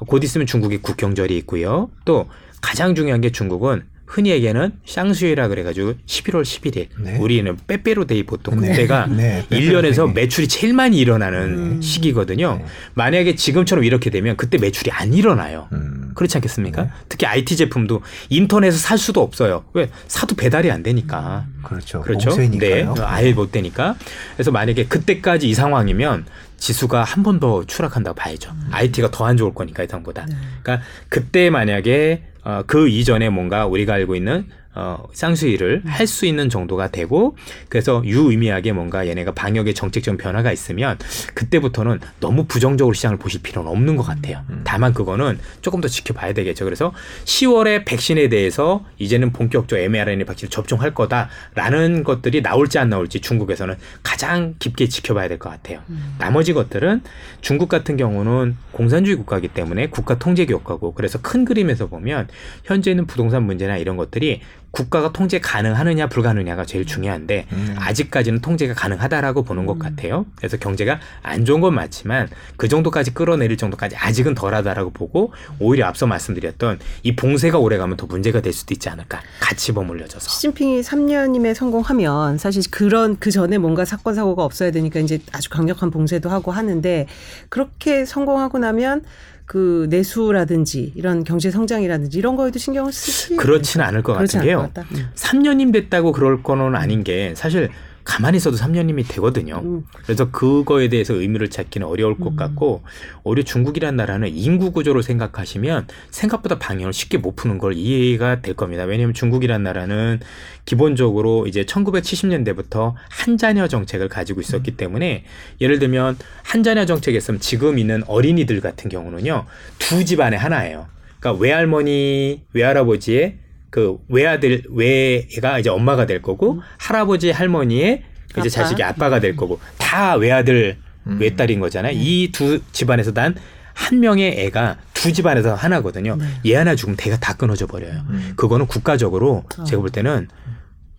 [0.07, 1.91] 곧 있으면 중국이 국경절이 있고요.
[2.03, 2.27] 또
[2.61, 7.17] 가장 중요한 게 중국은 흔히 얘기하는 샹수이라 그래가지고 11월 11일 네.
[7.17, 8.67] 우리는 빼빼로데이 보통 네.
[8.71, 10.13] 그때가 네, 일 1년에서 빼빼로데이.
[10.13, 11.81] 매출이 제일 많이 일어나는 음.
[11.81, 12.57] 시기거든요.
[12.59, 12.65] 네.
[12.93, 15.69] 만약에 지금처럼 이렇게 되면 그때 매출이 안 일어나요.
[15.71, 16.11] 음.
[16.13, 16.83] 그렇지 않겠습니까?
[16.83, 16.89] 네.
[17.07, 19.63] 특히 IT 제품도 인터넷에서 살 수도 없어요.
[19.73, 19.89] 왜?
[20.07, 21.45] 사도 배달이 안 되니까.
[21.63, 22.01] 그렇죠.
[22.01, 22.31] 그렇죠.
[22.31, 22.93] 봉쇄니까요.
[22.95, 23.01] 네.
[23.03, 23.95] 아예 못 되니까.
[24.35, 26.25] 그래서 만약에 그때까지 이 상황이면
[26.57, 28.51] 지수가 한 번 더 추락한다고 봐야죠.
[28.71, 30.27] IT가 더 안 좋을 거니까 예상보다.
[30.61, 36.91] 그러니까 그때 만약에 어, 그 이전에 뭔가 우리가 알고 있는 어, 쌍수일을 할수 있는 정도가
[36.91, 37.35] 되고
[37.67, 40.97] 그래서 유의미하게 뭔가 얘네가 방역에 정책적 변화가 있으면
[41.33, 44.43] 그때부터는 너무 부정적으로 시장을 보실 필요는 없는 것 같아요.
[44.63, 46.63] 다만 그거는 조금 더 지켜봐야 되겠죠.
[46.65, 46.93] 그래서
[47.25, 54.55] 10월에 백신에 대해서 이제는 본격적으로 mRNA 백신을 접종할 거다라는 것들이 나올지 안 나올지 중국에서는 가장
[54.59, 55.81] 깊게 지켜봐야 될 것 같아요.
[56.19, 57.01] 나머지 것들은
[57.41, 62.27] 중국 같은 경우는 공산주의 국가이기 때문에 국가 통제 국가고 그래서 큰 그림에서 보면
[62.65, 64.41] 현재는 부동산 문제나 이런 것들이
[64.71, 67.75] 국가가 통제 가능하느냐 불가능하냐가 제일 중요한데 음.
[67.77, 70.25] 아직까지는 통제가 가능하다라고 보는 것 같아요.
[70.35, 76.07] 그래서 경제가 안 좋은 건 맞지만 그 정도까지 끌어내릴 정도까지 아직은 덜하다라고 보고 오히려 앞서
[76.07, 79.21] 말씀드렸던 이 봉쇄가 오래가면 더 문제가 될 수도 있지 않을까.
[79.39, 80.29] 같이 버물려져서.
[80.29, 85.91] 시진핑이 3년임에 성공하면 사실 그런 그 전에 뭔가 사건 사고가 없어야 되니까 이제 아주 강력한
[85.91, 87.07] 봉쇄도 하고 하는데
[87.49, 89.03] 그렇게 성공하고 나면
[89.45, 94.57] 그 내수라든지 이런 경제 성장이라든지 이런 거에도 신경을 쓰지 그렇지는 않을 것 같은 게요.
[94.57, 94.87] 것 같다.
[94.93, 95.09] 음.
[95.15, 97.69] 3년임 됐다고 그럴 거는 아닌 게 사실
[98.03, 99.61] 가만히 있어도 3년임이 되거든요.
[99.63, 99.83] 음.
[100.03, 102.83] 그래서 그거에 대해서 의미를 찾기는 어려울 것 같고
[103.23, 108.83] 오히려 중국이라는 나라는 인구 구조를 생각하시면 생각보다 방역을 쉽게 못 푸는 걸 이해가 될 겁니다.
[108.83, 110.19] 왜냐하면 중국이라는 나라는
[110.65, 115.25] 기본적으로 이제 1970년대부터 한 자녀 정책을 가지고 있었기 때문에
[115.59, 119.45] 예를 들면 한 자녀 정책에 있으면 지금 있는 어린이들 같은 경우는요
[119.79, 120.87] 두 집안에 하나예요.
[121.19, 123.37] 그러니까 외할머니, 외할아버지의
[123.71, 128.49] 그 외아들 외가 이제 엄마가 될 거고 할아버지 할머니의 이제 아빠.
[128.49, 131.17] 자식이 아빠가 될 거고 다 외아들 음.
[131.19, 131.97] 외딸인 거잖아요.
[131.97, 136.17] 이두 집안에서 단한 명의 애가 두 집안에서 하나거든요.
[136.45, 138.03] 얘 하나 죽으면 대가 다 끊어져 버려요.
[138.09, 138.33] 음.
[138.35, 140.27] 그거는 국가적으로 제가 볼 때는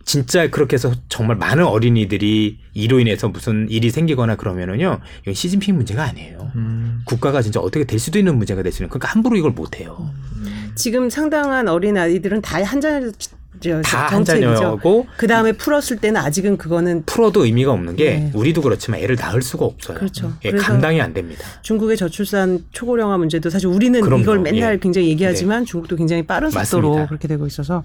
[0.05, 6.03] 진짜 그렇게 해서 정말 많은 어린이들이 이로 인해서 무슨 일이 생기거나 그러면은요, 이건 시진핑 문제가
[6.03, 6.51] 아니에요.
[6.55, 7.01] 음.
[7.05, 8.89] 국가가 진짜 어떻게 될 수도 있는 문제가 될 수 있는.
[8.89, 10.11] 그러니까 함부로 이걸 못 해요.
[10.75, 14.23] 지금 상당한 어린 아이들은 다한 정책이죠.
[14.23, 18.31] 자녀고 그 다음에 풀었을 때는 아직은 그거는 풀어도 의미가 없는 게 네.
[18.33, 19.97] 우리도 그렇지만 애를 낳을 수가 없어요.
[19.97, 20.33] 그렇죠.
[20.43, 21.45] 예, 감당이 안 됩니다.
[21.61, 24.21] 중국의 저출산 초고령화 문제도 사실 우리는 그럼요.
[24.21, 24.79] 이걸 맨날 예.
[24.79, 27.07] 굉장히 얘기하지만 중국도 굉장히 빠른 속도로 맞습니다.
[27.07, 27.83] 그렇게 되고 있어서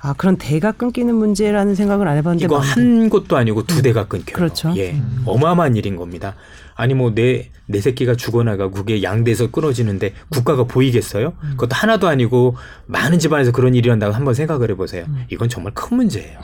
[0.00, 4.06] 아 그런 대가 끊기는 문제라는 생각을 안 해봤는데 이거 마음에 한 곳도 아니고 두 대가
[4.06, 4.34] 끊겨요.
[4.34, 4.72] 그렇죠.
[4.76, 6.36] 예, 어마어마한 일인 겁니다.
[6.78, 11.34] 아니 뭐 내 내 새끼가 죽어나가고 그게 양대에서 끊어지는데 국가가 보이겠어요?
[11.50, 12.56] 그것도 하나도 아니고
[12.86, 15.04] 많은 집안에서 그런 일이 일어난다고 한번 생각을 해보세요.
[15.30, 16.38] 이건 정말 큰 문제예요.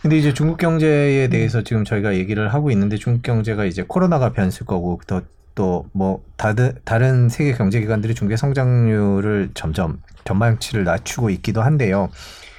[0.00, 4.66] 근데 이제 중국 경제에 대해서 지금 저희가 얘기를 하고 있는데 중국 경제가 이제 코로나가 변수일
[4.66, 5.00] 거고
[5.56, 12.08] 또뭐 다른 다른 세계 경제 기관들이 중국의 성장률을 점점 전망치를 낮추고 있기도 한데요.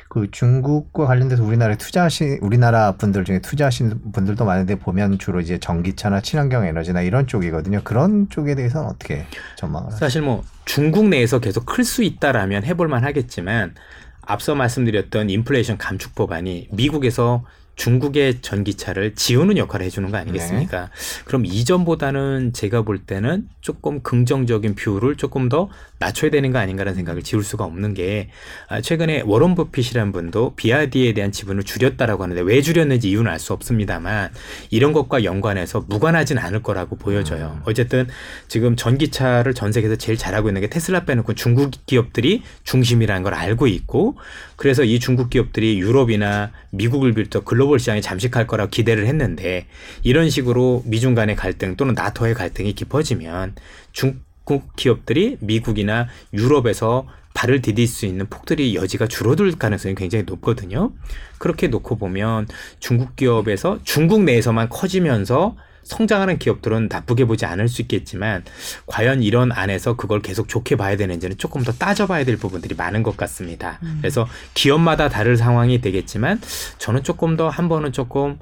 [0.09, 6.21] 그 중국과 관련돼서 우리나라에 투자하신 우리나라 분들 중에 투자하신 분들도 많은데 보면 주로 이제 전기차나
[6.21, 7.81] 친환경 에너지나 이런 쪽이거든요.
[7.83, 9.99] 그런 쪽에 대해서는 어떻게 전망을 하세요?
[9.99, 13.75] 사실 뭐 중국 내에서 계속 클 수 있다라면 해볼만 하겠지만
[14.21, 17.45] 앞서 말씀드렸던 인플레이션 감축 법안이 미국에서
[17.75, 20.89] 중국의 전기차를 지우는 역할을 해주는 거 아니겠습니까?
[21.25, 25.69] 그럼 이전보다는 제가 볼 때는 조금 긍정적인 view를 조금 더
[25.99, 28.29] 낮춰야 되는 거 아닌가라는 생각을 지울 수가 없는 게
[28.67, 33.53] 아, 최근에 워런 버핏이라는 분도 비아디에 대한 지분을 줄였다라고 하는데 왜 줄였는지 이유는 알 수
[33.53, 34.31] 없습니다만
[34.69, 37.61] 이런 것과 연관해서 무관하진 않을 거라고 보여져요.
[37.63, 38.05] 어쨌든
[38.49, 43.67] 지금 전기차를 전 세계에서 제일 잘하고 있는 게 테슬라 빼놓고 중국 기업들이 중심이라는 걸 알고
[43.67, 44.17] 있고
[44.57, 49.67] 그래서 이 중국 기업들이 유럽이나 미국을 비롯해 글로벌 시장에 잠식할 거라고 기대를 했는데
[50.03, 53.55] 이런 식으로 미중 간의 갈등 또는 나토의 갈등이 깊어지면
[53.93, 54.19] 중
[54.49, 60.91] 국 기업들이 미국이나 유럽에서 발을 디딜 수 있는 폭들이 여지가 줄어들 가능성이 굉장히 높거든요.
[61.37, 62.47] 그렇게 놓고 보면
[62.79, 68.43] 중국 기업에서 중국 내에서만 커지면서 성장하는 기업들은 나쁘게 보지 않을 수 있겠지만
[68.87, 73.15] 과연 이런 안에서 그걸 계속 좋게 봐야 되는지는 조금 더 따져봐야 될 부분들이 많은 것
[73.17, 73.79] 같습니다.
[74.01, 76.41] 그래서 기업마다 다를 상황이 되겠지만
[76.79, 78.39] 저는 조금 더 한 번은 조금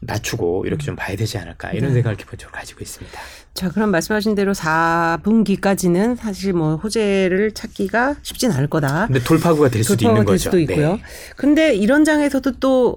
[0.00, 1.94] 낮추고 이렇게 좀 봐야 되지 않을까 이런 네.
[1.94, 3.18] 생각을 기본적으로 가지고 있습니다.
[3.54, 9.06] 자, 그럼 말씀하신 대로 4분기까지는 사실 뭐 호재를 찾기가 쉽진 않을 거다.
[9.06, 10.42] 근데 돌파구가 될 수도 돌파가 있는 될 거죠.
[10.44, 10.92] 수도 있고요.
[10.94, 11.02] 네.
[11.36, 12.96] 근데 이런 장에서도 또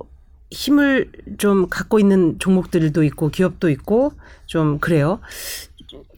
[0.51, 4.13] 힘을 좀 갖고 있는 종목들도 있고 기업도 있고
[4.45, 5.19] 좀 그래요.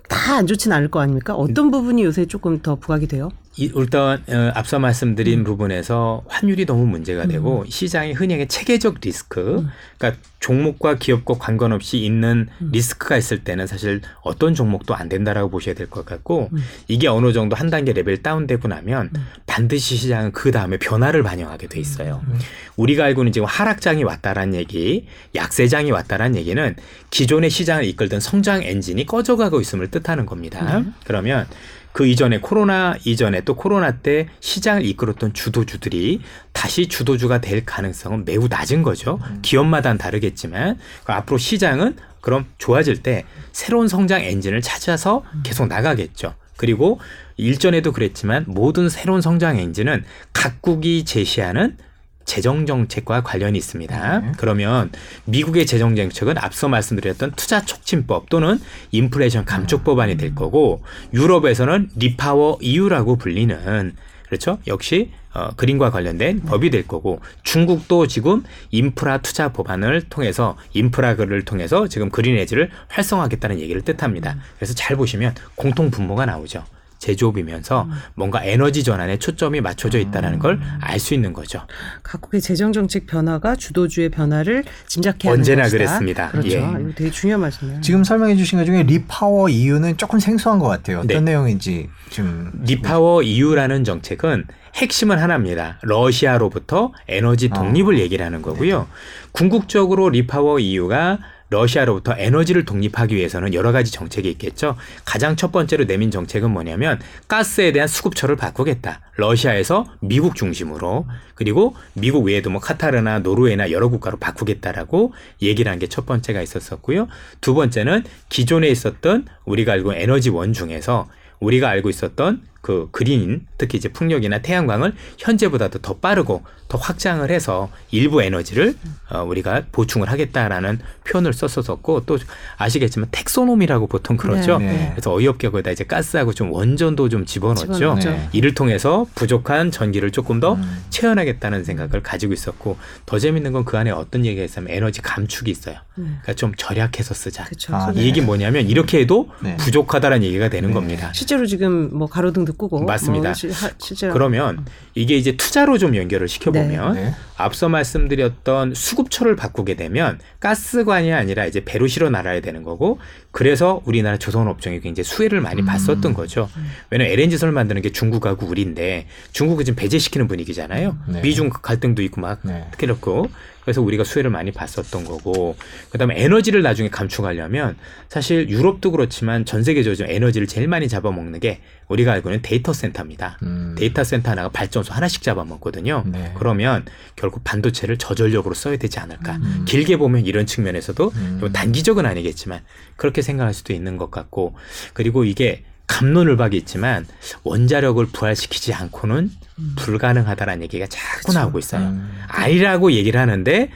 [0.08, 1.34] 다 안 좋진 않을 거 아닙니까?
[1.36, 3.30] 어떤 부분이 요새 조금 더 부각이 돼요?
[3.58, 5.43] 이, 일단 어, 앞서 말씀드린 음.
[5.45, 9.70] 부분에서 환율이 너무 문제가 되고 시장의 흔히의 체계적 리스크, 음.
[9.97, 15.88] 그러니까 종목과 기업과 상관없이 있는 리스크가 있을 때는 사실 어떤 종목도 안 된다라고 보셔야 될
[15.88, 16.58] 것 같고 음.
[16.88, 19.10] 이게 어느 정도 한 단계 level down되고 나면
[19.47, 22.22] 반드시 시장은 그 다음에 변화를 반영하게 돼 있어요.
[22.28, 22.38] 음.
[22.76, 26.76] 우리가 알고는 지금 하락장이 왔다라는 얘기, 약세장이 왔다라는 얘기는
[27.10, 30.80] 기존의 시장을 이끌던 성장 엔진이 꺼져가고 있음을 뜻하는 겁니다.
[30.80, 30.86] 네.
[31.06, 31.47] 그러면
[31.96, 36.20] 그 이전에 코로나 이전에 또 코로나 때 시장을 이끌었던 주도주들이
[36.52, 39.18] 다시 주도주가 될 가능성은 매우 낮은 거죠.
[39.41, 43.24] 기업마다는 다르겠지만 그 앞으로 시장은 그럼 좋아질 때
[43.54, 46.36] 새로운 성장 엔진을 찾아서 계속 나가겠죠.
[46.58, 47.00] 그리고
[47.38, 51.78] 일전에도 그랬지만 모든 새로운 성장 엔진은 각국이 제시하는
[52.26, 54.20] 재정 정책과 관련이 있습니다.
[54.20, 54.32] 네.
[54.38, 54.92] 그러면
[55.26, 58.60] 미국의 재정 정책은 앞서 말씀드렸던 투자 촉진법 또는
[58.92, 63.96] 인플레이션 감축 법안이 될 거고 유럽에서는 리파워 EU라고 불리는
[64.28, 64.58] 그렇죠?
[64.68, 71.88] 역시 어, green과 관련된 법이 될 거고 중국도 지금 인프라 투자 법안을 통해서 인프라를 통해서
[71.88, 74.38] 지금 green 에너지를 활성화하겠다는 얘기를 뜻합니다.
[74.58, 76.64] 그래서 잘 보시면 공통 분모가 나오죠.
[77.00, 81.62] 제조업이면서 뭔가 에너지 전환에 초점이 맞춰져 있다는 걸 알 수 있는 거죠.
[82.04, 85.78] 각국의 재정 정책 변화가 주도주의 변화를 짐작해야 하는 언제나 것이다.
[85.78, 86.30] 그랬습니다.
[86.30, 86.50] 그렇죠.
[86.50, 86.58] 예.
[86.60, 87.82] 이거 되게 중요한 말씀이에요.
[87.82, 91.00] 지금 설명해 주신 것 중에 REPower EU는 조금 생소한 것 같아요.
[91.00, 91.32] 어떤 네.
[91.32, 95.80] 내용인지 좀 REPower EU라는 정책은 핵심은 하나입니다.
[95.84, 97.56] 러시아로부터 에너지 아.
[97.60, 98.88] 독립을 얘기를 하는 거고요.
[99.32, 101.20] 궁극적으로 REPower EU가
[101.50, 104.76] 러시아로부터 에너지를 독립하기 위해서는 여러 가지 정책이 있겠죠.
[105.06, 109.02] 가장 첫 번째로 내민 정책은 뭐냐면 가스에 대한 수급처를 바꾸겠다.
[109.18, 115.86] 러시아에서 미국 중심으로 그리고 미국 외에도 뭐 카타르나 노르웨이나 여러 국가로 바꾸겠다라고 얘기를 한 게
[115.88, 117.08] 첫 번째가 있었었고요.
[117.41, 121.08] 두 번째는 기존에 있었던 우리가 알고 있는 에너지 원 중에서
[121.39, 127.70] 우리가 알고 있었던 그 그린 특히 이제 풍력이나 태양광을 현재보다도 더 빠르고 더 확장을 해서
[127.91, 128.74] 일부 에너지를
[129.11, 132.18] 어, 우리가 보충을 하겠다라는 표현을 썼었고 또
[132.57, 134.57] 아시겠지만 텍소놈이라고 보통 그러죠.
[134.57, 134.89] 네, 네.
[134.93, 137.74] 그래서 어이없게 거기다 이제 가스하고 좀 원전도 좀 집어넣었죠.
[137.74, 138.09] 집어넣었죠.
[138.09, 138.30] 네.
[138.34, 140.84] 이를 통해서 부족한 전기를 조금 더 음.
[140.89, 145.76] 채워나겠다는 생각을 가지고 있었고 더 재밌는 건 그 안에 어떤 얘기가 있으면 에너지 감축이 있어요.
[145.97, 146.20] 음.
[146.22, 147.43] 그러니까 좀 절약해서 쓰자.
[147.45, 147.76] 그렇죠.
[147.76, 149.55] 아, 이 얘기 뭐냐면 이렇게 해도 네.
[149.57, 150.74] 부족하다라는 얘기가 되는 네.
[150.74, 151.11] 겁니다.
[151.13, 153.30] 실제로 지금 뭐 가로등도 끄고 맞습니다.
[153.30, 157.14] 뭐 시- 하- 실제로 그러면 이게 이제 투자로 좀 연결을 시켜보면 네.
[157.38, 162.99] 앞서 말씀드렸던 수급처를 바꾸게 되면 가스관이 아니라 이제 배로 실어 날아야 되는 거고
[163.32, 165.66] 그래서 우리나라 조선 업종이 굉장히 수혜를 많이 음.
[165.66, 166.49] 봤었던 거죠.
[166.89, 170.97] 왜냐면 LNG선을 만드는 게 중국하고 우리인데 중국은 지금 배제시키는 분위기잖아요.
[171.08, 171.22] 네.
[171.22, 172.66] 미중 갈등도 있고 막 네.
[172.78, 173.28] 그렇고
[173.66, 175.57] 그래서 우리가 수혜를 많이 봤었던 거고
[175.89, 177.76] 그다음에 에너지를 나중에 감축하려면
[178.07, 182.74] 사실 유럽도 그렇지만 전 세계적으로 좀 에너지를 제일 많이 잡아먹는 게 우리가 알고 있는 데이터
[182.74, 183.39] 센터입니다.
[183.41, 183.76] 음.
[183.78, 186.03] 데이터 센터 하나가 발전소 하나씩 잡아먹거든요.
[186.05, 186.32] 네.
[186.38, 186.86] 그러면
[187.16, 189.38] 결국 반도체를 저전력으로 써야 되지 않을까.
[189.38, 189.66] 음.
[189.68, 191.38] 길게 보면 이런 측면에서도 음.
[191.39, 192.61] 좀 단기적은 아니겠지만
[192.95, 194.55] 그렇게 생각할 수도 있는 것 같고
[194.93, 197.06] 그리고 이게 갑론을박이 있지만
[197.44, 199.32] 원자력을 부활시키지 않고는
[199.78, 201.40] 불가능하다라는 얘기가 자꾸 그쵸.
[201.40, 201.82] 나오고 있어요.
[201.82, 202.10] 음.
[202.28, 203.70] 아니라고 얘기를 하는데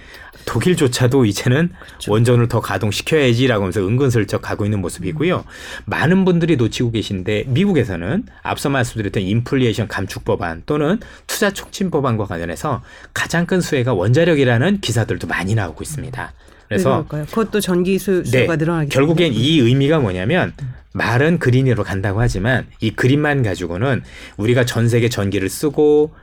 [0.45, 1.69] 독일조차도 이제는
[2.07, 5.43] 원전을 더 가동시켜야지라고 하면서 은근슬쩍 가고 있는 모습이고요.
[5.85, 12.81] 많은 분들이 놓치고 계신데 미국에서는 앞서 말씀드렸던 인플레이션 감축 법안 또는 투자 촉진 법안과 관련해서
[13.13, 16.33] 가장 큰 수혜가 원자력이라는 기사들도 많이 나오고 있습니다.
[16.67, 17.25] 그래서 그럴까요?
[17.25, 19.39] 그것도 전기 수, 네, 수가 늘어나기 결국엔 때문에.
[19.39, 20.53] 이 의미가 뭐냐면
[20.93, 24.03] 말은 그린으로 간다고 하지만 이 그린만 가지고는
[24.37, 26.13] 우리가 전 세계 전기를 쓰고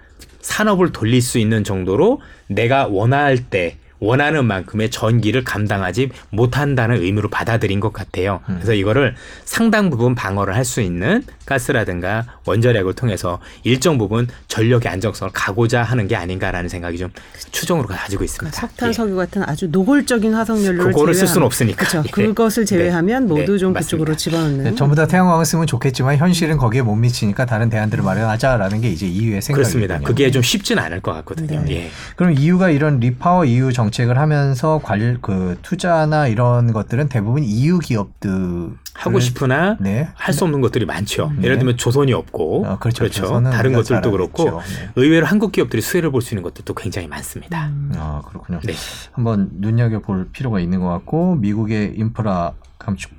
[0.40, 7.80] 산업을 돌릴 수 있는 정도로 내가 원할 때 원하는 만큼의 전기를 감당하지 못한다는 의미로 받아들인
[7.80, 8.40] 것 같아요.
[8.49, 8.57] 음.
[8.57, 15.30] 그래서 이거를 상당 부분 방어를 할 수 있는 가스라든가 원자력을 통해서 일정 부분 전력의 안정성을
[15.32, 17.11] 가고자 하는 게 아닌가라는 생각이 좀
[17.53, 18.51] 추정으로 가지고 있습니다.
[18.51, 18.92] 그러니까 석탄, 예.
[18.92, 21.76] 석유 같은 아주 노골적인 화석연료를 그거를 쓸 수는 없으니까.
[21.86, 22.03] 그렇죠.
[22.05, 22.11] 예.
[22.11, 23.28] 그것을 제외하면 네.
[23.28, 23.78] 모두 네, 좀 맞습니다.
[23.86, 24.64] 그쪽으로 집어넣는.
[24.64, 29.07] 네, 전부 다 태양광을 쓰면 좋겠지만 현실은 거기에 못 미치니까 다른 대안들을 마련하자라는 게 이제
[29.07, 29.55] EU의 생각이거든요.
[29.55, 29.99] 그렇습니다.
[30.01, 31.62] 그게 좀 쉽진 않을 것 같거든요.
[31.64, 31.70] 네.
[31.70, 31.90] 예.
[32.16, 37.78] 그럼 EU가 이런 리파워 EU 정 책을 하면서 관, 그 투자나 이런 것들은 대부분 EU
[37.78, 40.09] 기업들 하고 싶으나 네.
[40.14, 41.32] 할수 없는 것들이 많죠.
[41.37, 41.45] 네.
[41.45, 43.09] 예를 들면 조선이 없고, 어, 그렇죠.
[43.09, 44.45] 조선은 다른 것들도 잘 그렇고.
[44.45, 44.91] 네.
[44.97, 47.66] 의외로 한국 기업들이 수혜를 볼 수 있는 것들도 굉장히 많습니다.
[47.68, 47.93] 음.
[47.97, 48.61] 아 그렇군요.
[48.64, 48.72] 네.
[49.12, 53.12] 한번 눈여겨 볼 필요가 있는 것 같고 미국의 인프라 감축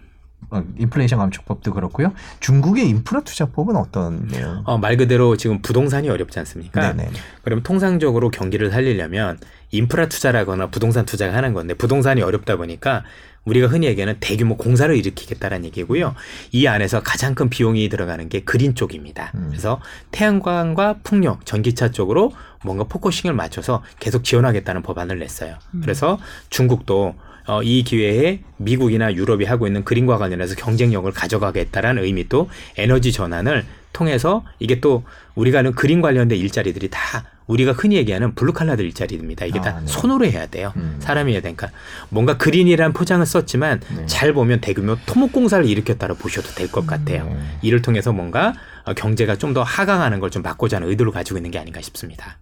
[0.49, 2.13] 어, 인플레이션 감축법도 그렇고요.
[2.39, 4.30] 중국의 인프라 투자법은 어떤?
[4.63, 6.93] 어, 말 그대로 지금 부동산이 어렵지 않습니까?
[6.93, 7.09] 네네.
[7.43, 9.39] 그럼 통상적으로 경기를 살리려면
[9.72, 13.03] 인프라 투자라거나 부동산 투자가 하는 건데 부동산이 어렵다 보니까
[13.45, 16.15] 우리가 흔히 얘기하는 대규모 공사를 일으키겠다는 얘기고요.
[16.51, 19.32] 이 안에서 가장 큰 비용이 들어가는 게 green 쪽입니다.
[19.36, 19.47] 음.
[19.49, 19.80] 그래서
[20.11, 25.55] 태양광과 풍력, 전기차 쪽으로 뭔가 focusing을 맞춰서 계속 지원하겠다는 법안을 냈어요.
[25.82, 27.15] 그래서 중국도
[27.47, 33.65] 어, 이 기회에 미국이나 유럽이 하고 있는 그린과 관련해서 경쟁력을 가져가겠다라는 의미 또 에너지 전환을
[33.97, 35.03] 통해서 이게 또
[35.35, 39.45] 우리가 하는 그린 관련된 일자리들이 다 우리가 흔히 얘기하는 블루칼라들 일자리입니다.
[39.45, 39.87] 이게 아, 다 네.
[39.87, 40.73] 손으로 해야 돼요.
[40.75, 40.97] 음.
[40.99, 41.69] 사람이 해야 되니까
[42.09, 44.05] 뭔가 그린이라는 포장을 썼지만 네.
[44.05, 47.23] 잘 보면 대규모 토목공사를 일으켰다고 보셔도 될 것 같아요.
[47.25, 47.39] 네.
[47.61, 48.53] 이를 통해서 뭔가
[48.85, 52.37] 어, 경제가 좀 더 하강하는 걸 좀 막고자 하는 의도를 가지고 있는 게 아닌가 싶습니다.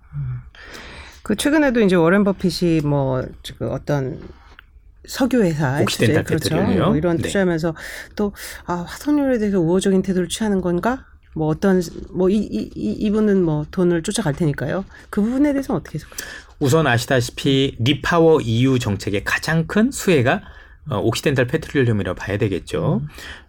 [1.24, 4.20] 그 최근에도 이제 워렌 버핏이 뭐그 어떤
[5.08, 6.56] 석유 회사 Occidental 그렇죠.
[6.56, 7.24] 뭐 이런 네.
[7.24, 7.76] 투자하면서
[8.16, 8.34] 또
[8.66, 11.06] 아, 화석연료에 대해서 우호적인 태도를 취하는 건가?
[11.36, 11.82] 뭐 어떤
[12.12, 14.86] 뭐 이 이 이분은 뭐 돈을 쫓아갈 테니까요.
[15.10, 16.28] 그 부분에 대해서는 어떻게 해석하세요?
[16.60, 20.42] 우선 아시다시피 REPower EU 정책의 가장 큰 수혜가
[20.90, 23.02] 어, Occidental Petroleum이라고 봐야 되겠죠.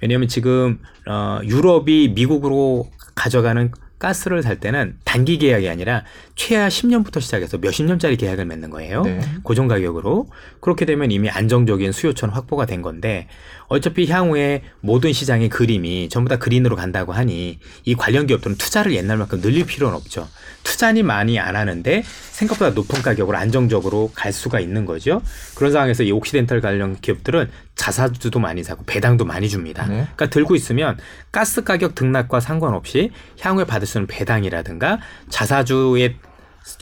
[0.02, 7.58] 왜냐하면 지금 어, 유럽이 미국으로 가져가는 가스를 살 때는 단기 계약이 아니라 최하 10년부터 시작해서
[7.58, 9.02] 몇십 년짜리 계약을 맺는 거예요.
[9.02, 9.20] 네.
[9.42, 10.28] 고정 가격으로
[10.60, 13.26] 그렇게 되면 이미 안정적인 수요처는 확보가 된 건데
[13.68, 19.40] 어차피 향후에 모든 시장의 그림이 전부 다 그린으로 간다고 하니 이 관련 기업들은 투자를 옛날만큼
[19.40, 20.28] 늘릴 필요는 없죠.
[20.62, 25.22] 투자니 많이 안 하는데 생각보다 높은 가격으로 안정적으로 갈 수가 있는 거죠.
[25.54, 29.86] 그런 상황에서 이 옥시덴탈 관련 기업들은 자사주도 많이 사고 배당도 많이 줍니다.
[29.86, 29.94] 네.
[29.94, 30.98] 그러니까 들고 있으면
[31.30, 34.98] 가스 가격 등락과 상관없이 향후에 받을 수 있는 배당이라든가
[35.28, 36.16] 자사주의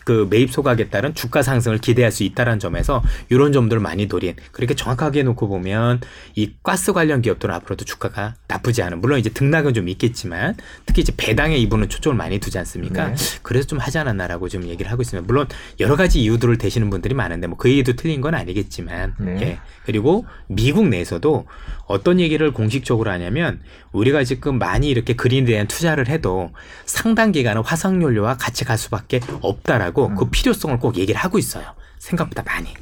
[0.05, 4.74] 그 매입 소각에 따른 주가 상승을 기대할 수 있다는 점에서 이런 점들을 많이 노린 그렇게
[4.74, 6.01] 정확하게 놓고 보면
[6.37, 10.55] 이 가스 관련 기업들은 앞으로도 주가가 나쁘지 않은 물론 이제 등락은 좀 있겠지만
[10.87, 13.09] 특히 이제 배당에 이분은 초점을 많이 두지 않습니까?
[13.09, 13.14] 네.
[13.43, 15.26] 그래서 좀 하지 않았나라고 좀 얘기를 하고 있습니다.
[15.26, 15.49] 물론
[15.80, 19.41] 여러 가지 이유들을 대시는 분들이 많은데 뭐 그 얘기도 틀린 건 아니겠지만 네.
[19.41, 19.59] 예.
[19.87, 21.47] 그리고 미국 내에서도
[21.87, 23.61] 어떤 얘기를 공식적으로 하냐면
[23.93, 26.51] 우리가 지금 많이 이렇게 그린에 대한 투자를 해도
[26.87, 30.14] 상당 기간은 화석연료와 같이 갈 수밖에 없다라고 음.
[30.16, 31.64] 그 필요성을 꼭 얘기를 하고 있어요.
[31.99, 32.74] 생각보다 많이.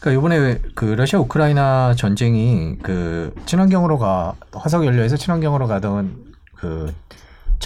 [0.00, 6.92] 그러니까 이번에 그 러시아 우크라이나 전쟁이 그 친환경으로 가 화석 연료에서 친환경으로 가던 그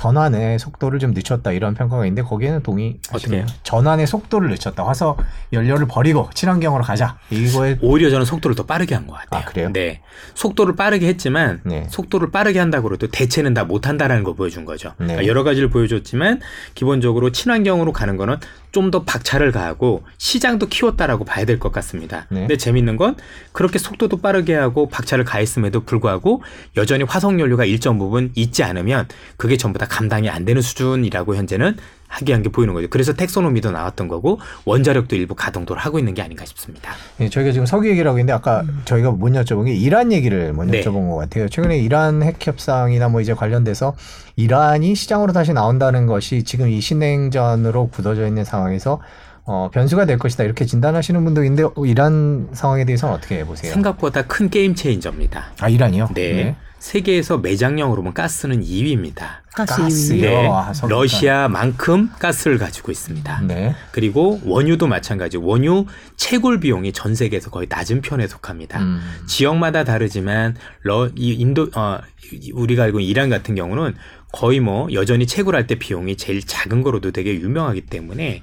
[0.00, 3.46] 전환의 속도를 좀 늦췄다 이런 평가가 있는데 거기에는 동의 어떻게 해요?
[3.64, 4.86] 전환의 속도를 늦췄다.
[4.86, 5.18] 화석
[5.52, 7.18] 연료를 버리고 친환경으로 가자.
[7.28, 9.42] 이거에 오히려 저는 속도를 더 빠르게 한 것 같아요.
[9.42, 9.70] 아, 그래요?
[9.74, 10.00] 네.
[10.34, 11.86] 속도를 빠르게 했지만 네.
[11.90, 14.94] 속도를 빠르게 한다고 해도 대체는 다 못한다라는 걸 보여준 거죠.
[14.98, 15.06] 네.
[15.08, 16.40] 그러니까 여러 가지를 보여줬지만
[16.74, 18.36] 기본적으로 친환경으로 가는 거는
[18.72, 22.26] 좀 더 박차를 가하고 시장도 키웠다라고 봐야 될 것 같습니다.
[22.30, 22.40] 네.
[22.40, 23.14] 근데 재밌는 건
[23.52, 26.42] 그렇게 속도도 빠르게 하고 박차를 가했음에도 불구하고
[26.76, 29.06] 여전히 화석 연료가 일정 부분 있지 않으면
[29.36, 31.76] 그게 전부 다 감당이 안 되는 수준이라고 현재는
[32.10, 32.88] 하기한 게 보이는 거죠.
[32.90, 36.92] 그래서 텍소노미도 나왔던 거고 원자력도 일부 가동도를 하고 있는 게 아닌가 싶습니다.
[37.20, 40.64] 예, 저희가 지금 석유 얘기를 하고 있는데 아까 저희가 못 여쭤본 게 이란 얘기를 못
[40.64, 40.80] 네.
[40.82, 41.48] 여쭤본 것 같아요.
[41.48, 43.94] 최근에 이란 핵 협상이나 뭐 이제 관련돼서
[44.36, 49.00] 이란이 시장으로 다시 나온다는 것이 지금 이 신냉전으로 굳어져 있는 상황에서
[49.44, 53.72] 어, 변수가 될 것이다 이렇게 진단하시는 분도 있는데 어, 이란 상황에 대해서는 어떻게 보세요?
[53.72, 55.52] 생각보다 큰 게임 체인저입니다.
[55.60, 56.08] 아 이란이요?
[56.14, 56.56] 네.
[56.80, 59.40] 세계에서 매장량으로 보면 가스는 2위입니다.
[59.54, 60.16] 가스, 가스요?
[60.16, 60.20] 2위.
[60.22, 60.48] 네.
[60.50, 60.98] 아, 석유가.
[61.00, 63.42] 러시아만큼 가스를 가지고 있습니다.
[63.42, 63.74] 네.
[63.92, 65.36] 그리고 원유도 마찬가지.
[65.36, 68.80] 원유 채굴 비용이 전 세계에서 거의 낮은 편에 속합니다.
[68.80, 69.00] 음.
[69.28, 71.98] 지역마다 다르지만 러, 이 인도 어,
[72.32, 73.94] 이- 우리가 알고 있는 이란 같은 경우는
[74.32, 78.42] 거의 뭐 여전히 채굴할 때 비용이 제일 작은 거로도 되게 유명하기 때문에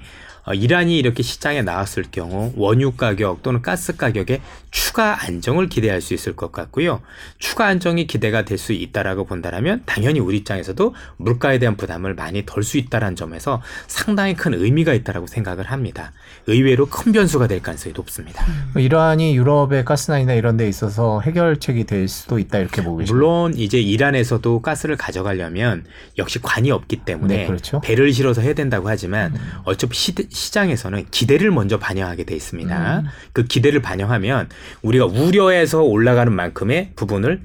[0.54, 4.40] 이란이 이렇게 시장에 나왔을 경우 원유 가격 또는 가스 가격에
[4.70, 7.00] 추가 안정을 기대할 수 있을 것 같고요.
[7.38, 12.62] 추가 안정이 기대가 될 수 있다라고 본다라면 당연히 우리 입장에서도 물가에 대한 부담을 많이 덜
[12.62, 16.12] 수 있다라는 점에서 상당히 큰 의미가 있다라고 생각을 합니다.
[16.46, 18.44] 의외로 큰 변수가 될 가능성이 높습니다.
[18.76, 23.14] 이란이 유럽의 가스난이나 이런 데 있어서 해결책이 될 수도 있다 이렇게 보고 계십니다.
[23.14, 25.84] 물론 이제 이란에서도 가스를 가져가려면
[26.18, 27.80] 역시 관이 없기 때문에 네, 그렇죠.
[27.80, 29.34] 배를 실어서 해야 된다고 하지만
[29.64, 30.14] 어차피 시,
[30.52, 33.02] 장에서는 기대를 먼저 반영하게 돼 있습니다.
[33.32, 34.48] 그 기대를 반영하면
[34.82, 37.42] 우리가 우려해서 올라가는 만큼의 부분을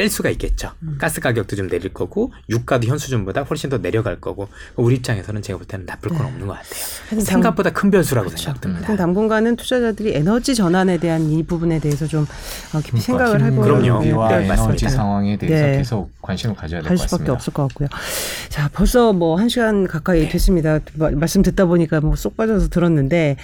[0.00, 0.70] 뺄 수가 있겠죠.
[0.96, 5.58] 가스 가격도 좀 내릴 거고 유가도 현 수준보다 훨씬 더 내려갈 거고 우리 입장에서는 제가
[5.58, 7.20] 볼 때는 나쁠 건 없는 것 같아요.
[7.20, 8.44] 생각보다 큰 변수라고 그렇죠.
[8.44, 8.96] 생각됩니다.
[8.96, 12.26] 당분간은 투자자들이 에너지 전환에 대한 이 부분에 대해서 좀
[12.74, 14.02] 어, 깊이 생각을 해보는 그럼요.
[14.02, 14.88] 네, 에너지 맞습니다.
[14.88, 15.76] 상황에 대해서 네.
[15.76, 17.32] 계속 관심을 가져야 될할것 수밖에 같습니다.
[17.34, 17.88] 없을 것 같고요.
[18.48, 20.28] 자, 벌써 뭐 한 시간 가까이 네.
[20.30, 20.78] 됐습니다.
[20.94, 23.36] 마- 말씀 듣다 보니까 뭐 쏙 빠져서 들었는데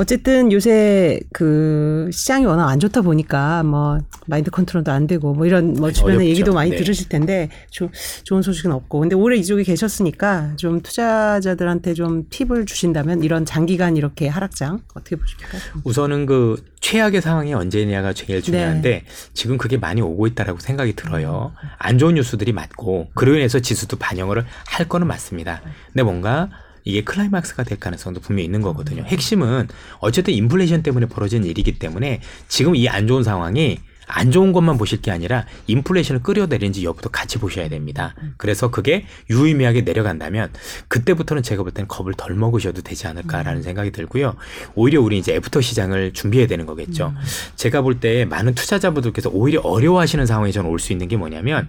[0.00, 5.74] 어쨌든 요새 그 시장이 워낙 안 좋다 보니까 뭐 마인드 컨트롤도 안 되고 뭐 이런
[5.74, 6.28] 뭐 주변에 어렵죠.
[6.30, 6.76] 얘기도 많이 네.
[6.76, 7.90] 들으실 텐데 좀
[8.24, 14.28] 좋은 소식은 없고 근데 오래 이쪽에 계셨으니까 좀 투자자들한테 좀 팁을 주신다면 이런 장기간 이렇게
[14.28, 15.58] 하락장 어떻게 보십니까?
[15.84, 18.26] 우선은 그 최악의 상황이 언제냐가 네.
[18.26, 21.52] 제일 중요한데 지금 그게 많이 오고 있다라고 생각이 들어요.
[21.78, 25.60] 안 좋은 뉴스들이 많고 그로 인해서 지수도 반영을 할 거는 맞습니다.
[25.88, 26.48] 근데 뭔가
[26.84, 29.02] 이게 클라이막스가 될 가능성도 분명히 있는 거거든요.
[29.02, 29.68] 핵심은
[29.98, 33.78] 어쨌든 인플레이션 때문에 벌어진 일이기 때문에 지금 이 안 좋은 상황이
[34.08, 38.14] 안 좋은 것만 보실 게 아니라 인플레이션을 끌어내리는지 여부도 같이 보셔야 됩니다.
[38.38, 40.50] 그래서 그게 유의미하게 내려간다면
[40.88, 44.34] 그때부터는 제가 볼 때는 겁을 덜 먹으셔도 되지 않을까라는 생각이 들고요.
[44.74, 47.14] 오히려 우리 이제 after 시장을 준비해야 되는 거겠죠.
[47.56, 51.66] 제가 볼 때 많은 투자자분들께서 오히려 어려워하시는 상황이 저는 올 수 있는 게 뭐냐면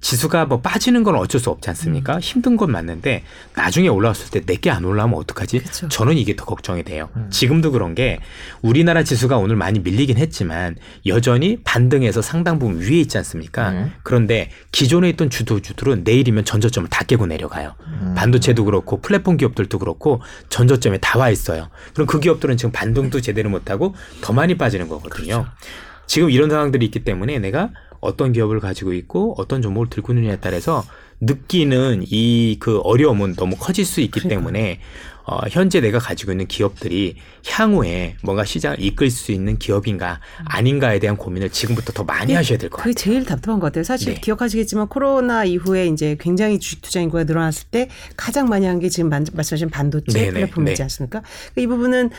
[0.00, 2.20] 지수가 뭐 빠지는 건 어쩔 수 없지 않습니까?
[2.20, 3.24] 힘든 건 맞는데
[3.56, 5.58] 나중에 올라왔을 때 내게 안 올라오면 어떡하지?
[5.60, 5.88] 그쵸.
[5.88, 7.08] 저는 이게 더 걱정이 돼요.
[7.30, 8.20] 지금도 그런 게
[8.62, 10.76] 우리나라 지수가 오늘 많이 밀리긴 했지만
[11.06, 13.70] 여전히 반등해서 상당 부분 위에 있지 않습니까?
[13.70, 13.90] 네.
[14.04, 17.74] 그런데 기존에 있던 주도주들은 내일이면 전저점을 다 깨고 내려가요.
[18.14, 20.20] 반도체도 그렇고 플랫폼 기업들도 그렇고
[20.50, 21.70] 전저점에 다 와 있어요.
[21.94, 25.46] 그럼 그 기업들은 지금 반등도 제대로 못하고 더 많이 빠지는 거거든요.
[26.06, 27.70] 지금 이런 상황들이 있기 때문에 내가
[28.00, 30.84] 어떤 기업을 가지고 있고 어떤 종목을 들고 있느냐에 따라서
[31.20, 34.38] 느끼는 이 그 어려움은 너무 커질 수 있기 그러니까요.
[34.40, 34.80] 때문에
[35.24, 37.16] 어, 현재 내가 가지고 있는 기업들이
[37.48, 42.78] 향후에 뭔가 시장을 이끌 수 있는 기업인가 아닌가에 대한 고민을 지금부터 더 많이 하셔야 될것
[42.80, 42.94] 그게 같아요.
[43.02, 43.82] 제일 답답한 것 같아요.
[43.82, 44.20] 사실 네.
[44.20, 49.08] 기억하시겠지만 코로나 이후에 이제 굉장히 주식 투자 인구가 늘어났을 때 가장 많이 한 게 지금
[49.10, 50.82] 만- 말씀하신 반도체 네네, 플랫폼이지 네.
[50.84, 51.22] 않습니까?
[51.54, 52.10] 그러니까 이 부분은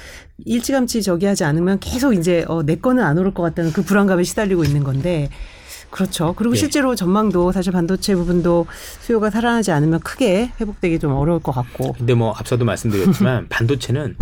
[0.45, 4.23] 일찌감치 저기 하지 않으면 계속 이제 어, 내 거는 안 오를 것 같다는 그 불안감에
[4.23, 5.29] 시달리고 있는 건데
[5.89, 6.33] 그렇죠.
[6.35, 6.59] 그리고 예.
[6.59, 8.67] 실제로 전망도 사실 반도체 부분도
[9.01, 11.93] 수요가 살아나지 않으면 크게 회복되기 좀 어려울 것 같고.
[11.93, 14.15] 근데 뭐 앞서도 말씀드렸지만 반도체는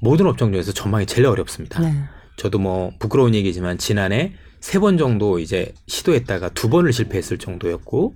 [0.00, 1.80] 모든 업종 중에서 전망이 제일 어렵습니다.
[1.80, 1.94] 네.
[2.36, 8.14] 저도 뭐 부끄러운 얘기지만 지난해 세 번 정도 이제 시도했다가 두 번을 실패했을 정도였고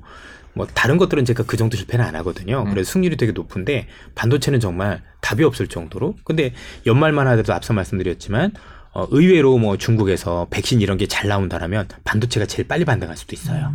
[0.55, 2.63] 뭐 다른 것들은 제가 그 정도 실패는 안 하거든요.
[2.67, 2.71] 음.
[2.71, 6.17] 그래서 승률이 되게 높은데 반도체는 정말 답이 없을 정도로.
[6.25, 6.53] 근데
[6.87, 8.53] 연말만 하더라도 앞서 말씀드렸지만
[8.93, 13.72] 어, 의외로 뭐 중국에서 백신 이런 게 잘 나온다라면 반도체가 제일 빨리 반등할 수도 있어요.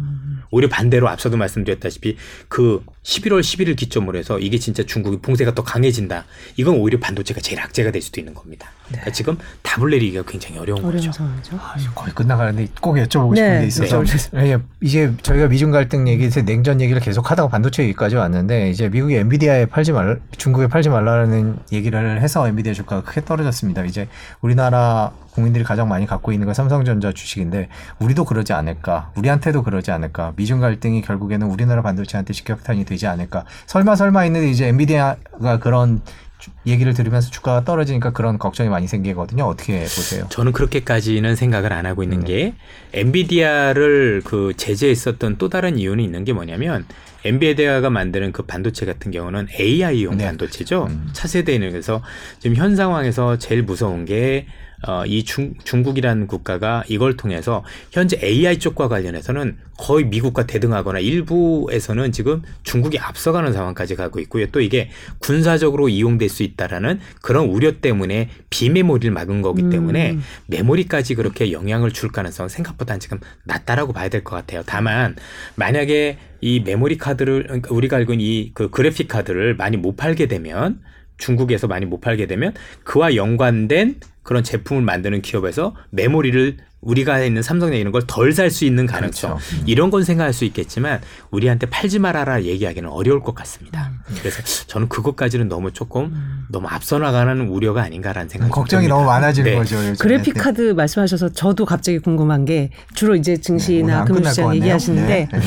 [0.52, 2.16] 오히려 반대로 앞서도 말씀드렸다시피
[2.48, 6.26] 그 11월 11일 기점으로 해서 이게 진짜 중국의 봉쇄가 더 강해진다.
[6.56, 8.72] 이건 오히려 반도체가 제일 악재가 될 수도 있는 겁니다.
[8.88, 11.12] 그러니까 지금 답을 내리기가 굉장히 어려운 어려운 거죠.
[11.12, 11.58] 상황이죠.
[11.58, 14.52] 아, 거의 끝나가는데 꼭 여쭤보고 싶은 네, 게 있어서 네.
[14.52, 19.16] 예, 이제 저희가 미중 갈등 얘기, 냉전 얘기를 계속 하다가 반도체 얘기까지 왔는데 이제 미국이
[19.16, 23.84] 엔비디아에 팔지 말, 중국에 팔지 말라는 얘기를 해서 엔비디아 주가가 크게 떨어졌습니다.
[23.86, 24.08] 이제
[24.42, 27.68] 우리나라 국민들이 가장 많이 갖고 있는 건 삼성전자 주식인데
[28.00, 33.46] 우리도 그러지 않을까, 우리한테도 그러지 않을까, 미중 갈등이 결국에는 우리나라 반도체한테 직격탄이 되지 않을까.
[33.66, 36.02] 설마 설마 했는데 이제 엔비디아가 그런
[36.40, 39.46] 주- 얘기를 들으면서 주가가 떨어지니까 그런 걱정이 많이 생기거든요.
[39.46, 40.26] 어떻게 보세요?
[40.30, 42.26] 저는 그렇게까지는 생각을 안 하고 있는 네.
[42.26, 42.54] 게
[42.94, 46.86] 엔비디아를 그 제재했었던 또 다른 이유는 있는 게 뭐냐면
[47.26, 50.26] 엔비디아가 만드는 그 반도체 같은 경우는 AI용 네.
[50.26, 50.88] 반도체죠.
[50.90, 51.10] 음.
[51.14, 52.02] 차세대는 그래서
[52.40, 54.46] 지금 현 상황에서 제일 무서운 게
[54.88, 62.12] 어, 이 중, 중국이라는 국가가 이걸 통해서 현재 AI 쪽과 관련해서는 거의 미국과 대등하거나 일부에서는
[62.12, 64.48] 지금 중국이 앞서가는 상황까지 가고 있고요.
[64.48, 70.24] 또 이게 군사적으로 이용될 수 있다라는 그런 우려 때문에 비메모리를 막은 거기 때문에 음.
[70.48, 74.64] 메모리까지 그렇게 영향을 줄 가능성은 생각보다는 지금 낮다라고 봐야 될 것 같아요.
[74.66, 75.16] 다만
[75.56, 80.28] 만약에 이 메모리 카드를 그러니까 우리가 알고 있는 이 그 그래픽 카드를 많이 못 팔게
[80.28, 80.80] 되면
[81.18, 82.54] 중국에서 많이 못 팔게 되면
[82.84, 88.66] 그와 연관된 그런 제품을 만드는 기업에서 메모리를 우리가 있는 삼성이나 이런 걸 덜 살 수
[88.66, 89.64] 있는 가능성 그렇죠.
[89.66, 91.00] 이런 건 생각할 수 있겠지만
[91.32, 93.92] 우리한테 팔지 말아라 얘기하기는 어려울 것 같습니다.
[94.10, 94.16] 음.
[94.20, 96.14] 그래서 저는 그것까지는 너무 조금
[96.52, 98.96] 너무 앞서 나가는 우려가 아닌가라는 생각이 좀 걱정이 듭니다.
[98.96, 99.58] 너무 많아지는 네.
[99.58, 99.78] 거죠.
[99.78, 99.96] 요즘에.
[99.98, 100.40] 그래픽 네.
[100.42, 104.54] 카드 말씀하셔서 저도 갑자기 궁금한 게 주로 이제 증시나 것 금융시장.
[104.56, 105.40] 얘기하시는데 네.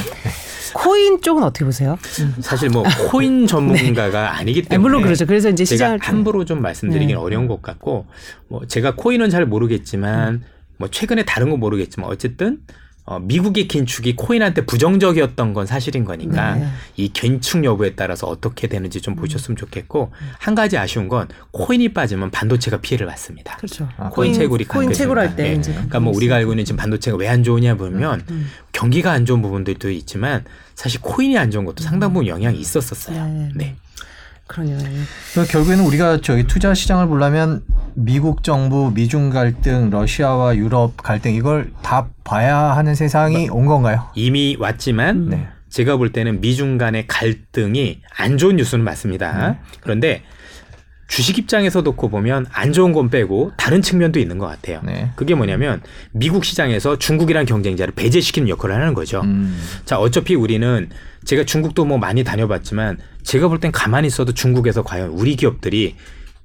[0.74, 1.98] 코인 쪽은 어떻게 보세요?
[2.40, 5.26] 사실 뭐 코인 전문가가 아니기 네, 때문에 물론 그렇죠.
[5.26, 7.14] 그래서 이제 제가 시장을 함부로 좀 말씀드리긴 네.
[7.14, 8.06] 어려운 것 같고
[8.48, 10.42] 뭐 제가 코인은 잘 모르겠지만
[10.78, 12.58] 뭐 최근에 다른 건 모르겠지만 어쨌든
[13.08, 16.66] 어, 미국의 긴축이 코인한테 부정적이었던 건 사실인 거니까 네.
[16.96, 22.32] 이 긴축 여부에 따라서 어떻게 되는지 좀 보셨으면 좋겠고 한 가지 아쉬운 건 코인이 빠지면
[22.32, 23.56] 반도체가 피해를 봤습니다.
[23.58, 23.88] 그렇죠.
[23.96, 25.60] 아, 코인 채굴이 코인 채굴 할 때 예.
[25.60, 28.48] 그러니까 뭐 우리가 알고 있는 지금 반도체가 왜 안 좋으냐 보면 음.
[28.72, 30.44] 경기가 안 좋은 부분들도 있지만
[30.74, 33.50] 사실 코인이 안 좋은 것도 상당 부분 영향이 있었었어요.
[33.54, 33.76] 네.
[34.48, 34.54] 네.
[34.54, 34.78] 그러네요.
[35.32, 37.62] 그러니까 결국에는 우리가 저희 투자 시장을 보려면
[37.94, 44.08] 미국 정부, 미중 갈등, 러시아와 유럽 갈등 이걸 다 봐야 하는 세상이 온 건가요?
[44.14, 45.48] 이미 왔지만 네.
[45.68, 49.58] 제가 볼 때는 미중 간의 갈등이 안 좋은 뉴스는 맞습니다.
[49.80, 50.22] 그런데
[51.08, 54.80] 주식 입장에서 놓고 보면 안 좋은 건 빼고 다른 측면도 있는 것 같아요.
[54.84, 55.10] 네.
[55.14, 55.80] 그게 뭐냐면
[56.10, 59.20] 미국 시장에서 중국이란 경쟁자를 배제시키는 역할을 하는 거죠.
[59.22, 59.56] 음.
[59.84, 60.88] 자, 어차피 우리는
[61.24, 65.94] 제가 중국도 뭐 많이 다녀봤지만 제가 볼 땐 가만히 있어도 중국에서 과연 우리 기업들이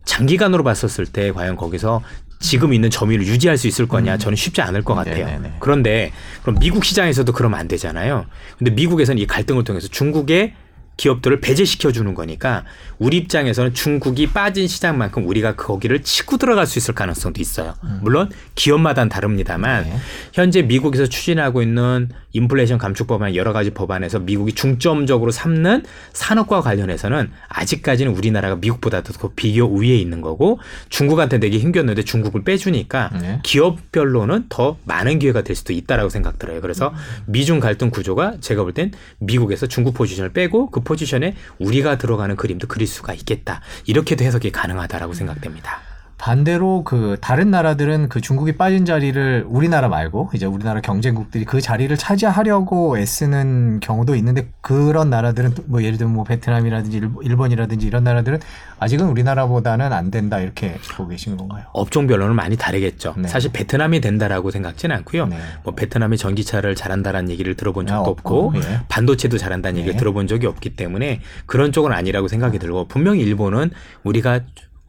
[0.06, 2.02] 장기간으로 봤었을 때 과연 거기서
[2.40, 5.26] 지금 있는 점유율을 유지할 수 있을 거냐 저는 쉽지 않을 것 같아요.
[5.26, 5.28] 음.
[5.28, 5.54] 네네네.
[5.60, 8.26] 그런데 그럼 미국 시장에서도 그러면 안 되잖아요.
[8.58, 10.54] 근데 미국에서는 이 갈등을 통해서 중국의
[11.02, 12.64] 기업들을 배제시켜 주는 거니까
[13.00, 17.74] 우리 입장에서는 중국이 빠진 시장만큼 우리가 거기를 치고 들어갈 수 있을 가능성도 있어요.
[18.02, 19.96] 물론 기업마다는 다릅니다만 네.
[20.32, 25.84] 현재 미국에서 추진하고 있는 인플레이션 감축 법안 여러 가지 법안에서 미국이 중점적으로 삼는
[26.14, 33.10] 산업과 관련해서는 아직까지는 우리나라가 미국보다 더 비교 우위에 있는 거고 중국한테 내기 힘겼는데 중국을 빼주니까
[33.20, 33.40] 네.
[33.42, 36.62] 기업별로는 더 많은 기회가 될 수도 있다라고 생각 들어요.
[36.62, 36.94] 그래서
[37.26, 42.68] 미중 갈등 구조가 제가 볼 땐 미국에서 중국 포지션을 빼고 그 포지션에 우리가 들어가는 그림도
[42.68, 43.62] 그릴 수가 있겠다.
[43.86, 45.91] 이렇게도 해석이 가능하다라고 생각됩니다.
[46.22, 51.98] 반대로 그 다른 나라들은 그 중국이 빠진 자리를 우리나라 말고 이제 우리나라 경쟁국들이 그 자리를
[51.98, 58.38] 차지하려고 애쓰는 경우도 있는데 그런 나라들은 또뭐 예를 들면 뭐 베트남이라든지 일- 일본이라든지 이런 나라들은
[58.78, 61.64] 아직은 우리나라보다는 안 된다 이렇게 보고 계신 건가요?
[61.74, 63.16] 업종별로는 많이 다르겠죠.
[63.18, 63.28] 네.
[63.28, 65.26] 사실 베트남이 된다라고 생각지는 않고요.
[65.26, 65.38] 네.
[65.64, 68.82] 뭐 베트남이 전기차를 잘한다라는 얘기를 들어본 아, 적도 없고, 없고 예.
[68.90, 69.98] 반도체도 잘한다는 얘기를 네.
[70.00, 73.72] 들어본 적이 없기 때문에 그런 쪽은 아니라고 생각이 들고 분명히 일본은
[74.04, 74.42] 우리가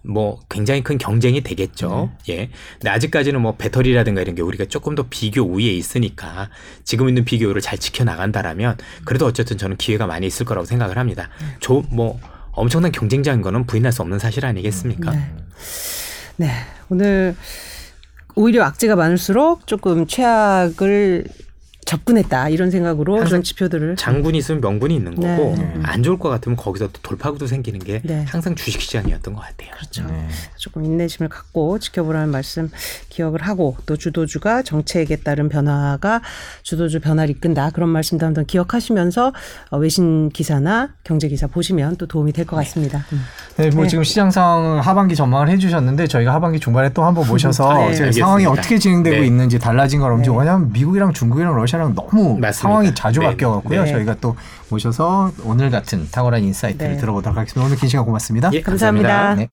[0.03, 2.11] 뭐 굉장히 큰 경쟁이 되겠죠.
[2.27, 2.35] 네.
[2.35, 2.51] 예.
[2.75, 6.51] 근데 아직까지는 뭐 배터리라든가 이런 게 우리가 조금 더 비교 우위에 있으니까
[6.85, 11.29] 지금 있는 비교를 잘 지켜 나간다라면 그래도 어쨌든 저는 기회가 많이 있을 거라고 생각을 합니다.
[11.61, 12.19] 조, 뭐
[12.53, 15.13] 엄청난 경쟁자인 거는 부인할 수 없는 사실 아니겠습니까?
[15.13, 15.35] 네.
[16.37, 16.51] 네.
[16.89, 17.37] 오늘
[18.35, 21.25] 오히려 악재가 많을수록 조금 최악을
[21.85, 25.37] 접근했다 이런 생각으로 항상 그런 지표들을 장군이 있으면 명분이 있는 네.
[25.37, 25.75] 거고 네.
[25.83, 28.25] 안 좋을 것 같으면 거기서 또 돌파구도 생기는 게 네.
[28.29, 29.71] 항상 주식시장이었던 것 같아요.
[29.77, 30.05] 그렇죠.
[30.07, 30.29] 네.
[30.57, 32.71] 조금 인내심을 갖고 지켜보라는 말씀
[33.09, 36.23] 기억을 하고 또 주도주가 정책에 따른 변화가
[36.63, 39.33] 주도주 변화를 이끈다 그런 말씀도 한번 기억하시면서
[39.71, 43.05] 어, 외신 기사나 경제 기사 보시면 또 도움이 될 것 같습니다.
[43.13, 43.23] 음.
[43.57, 43.89] 네, 뭐 네.
[43.89, 47.81] 지금 시장 상황 하반기 전망을 해주셨는데 저희가 하반기 중반에 또 한번 모셔서 네.
[47.85, 48.19] 알겠습니다.
[48.19, 49.27] 상황이 어떻게 진행되고 네.
[49.27, 50.41] 있는지 달라진 걸 엄청 네.
[50.41, 52.53] 왜냐하면 미국이랑 중국이랑 러시아 랑 너무 맞습니다.
[52.53, 53.27] 상황이 자주 네.
[53.27, 53.85] 바뀌어갖고요.
[53.85, 53.93] 네.
[53.93, 54.37] 저희가 또
[54.69, 56.99] 모셔서 오늘 같은 탁월한 insight를 네.
[56.99, 57.67] 들어보도록 하겠습니다.
[57.67, 58.51] 오늘 긴 시간 고맙습니다.
[58.53, 59.09] 예, 감사합니다.
[59.09, 59.41] 감사합니다.
[59.43, 59.49] 네.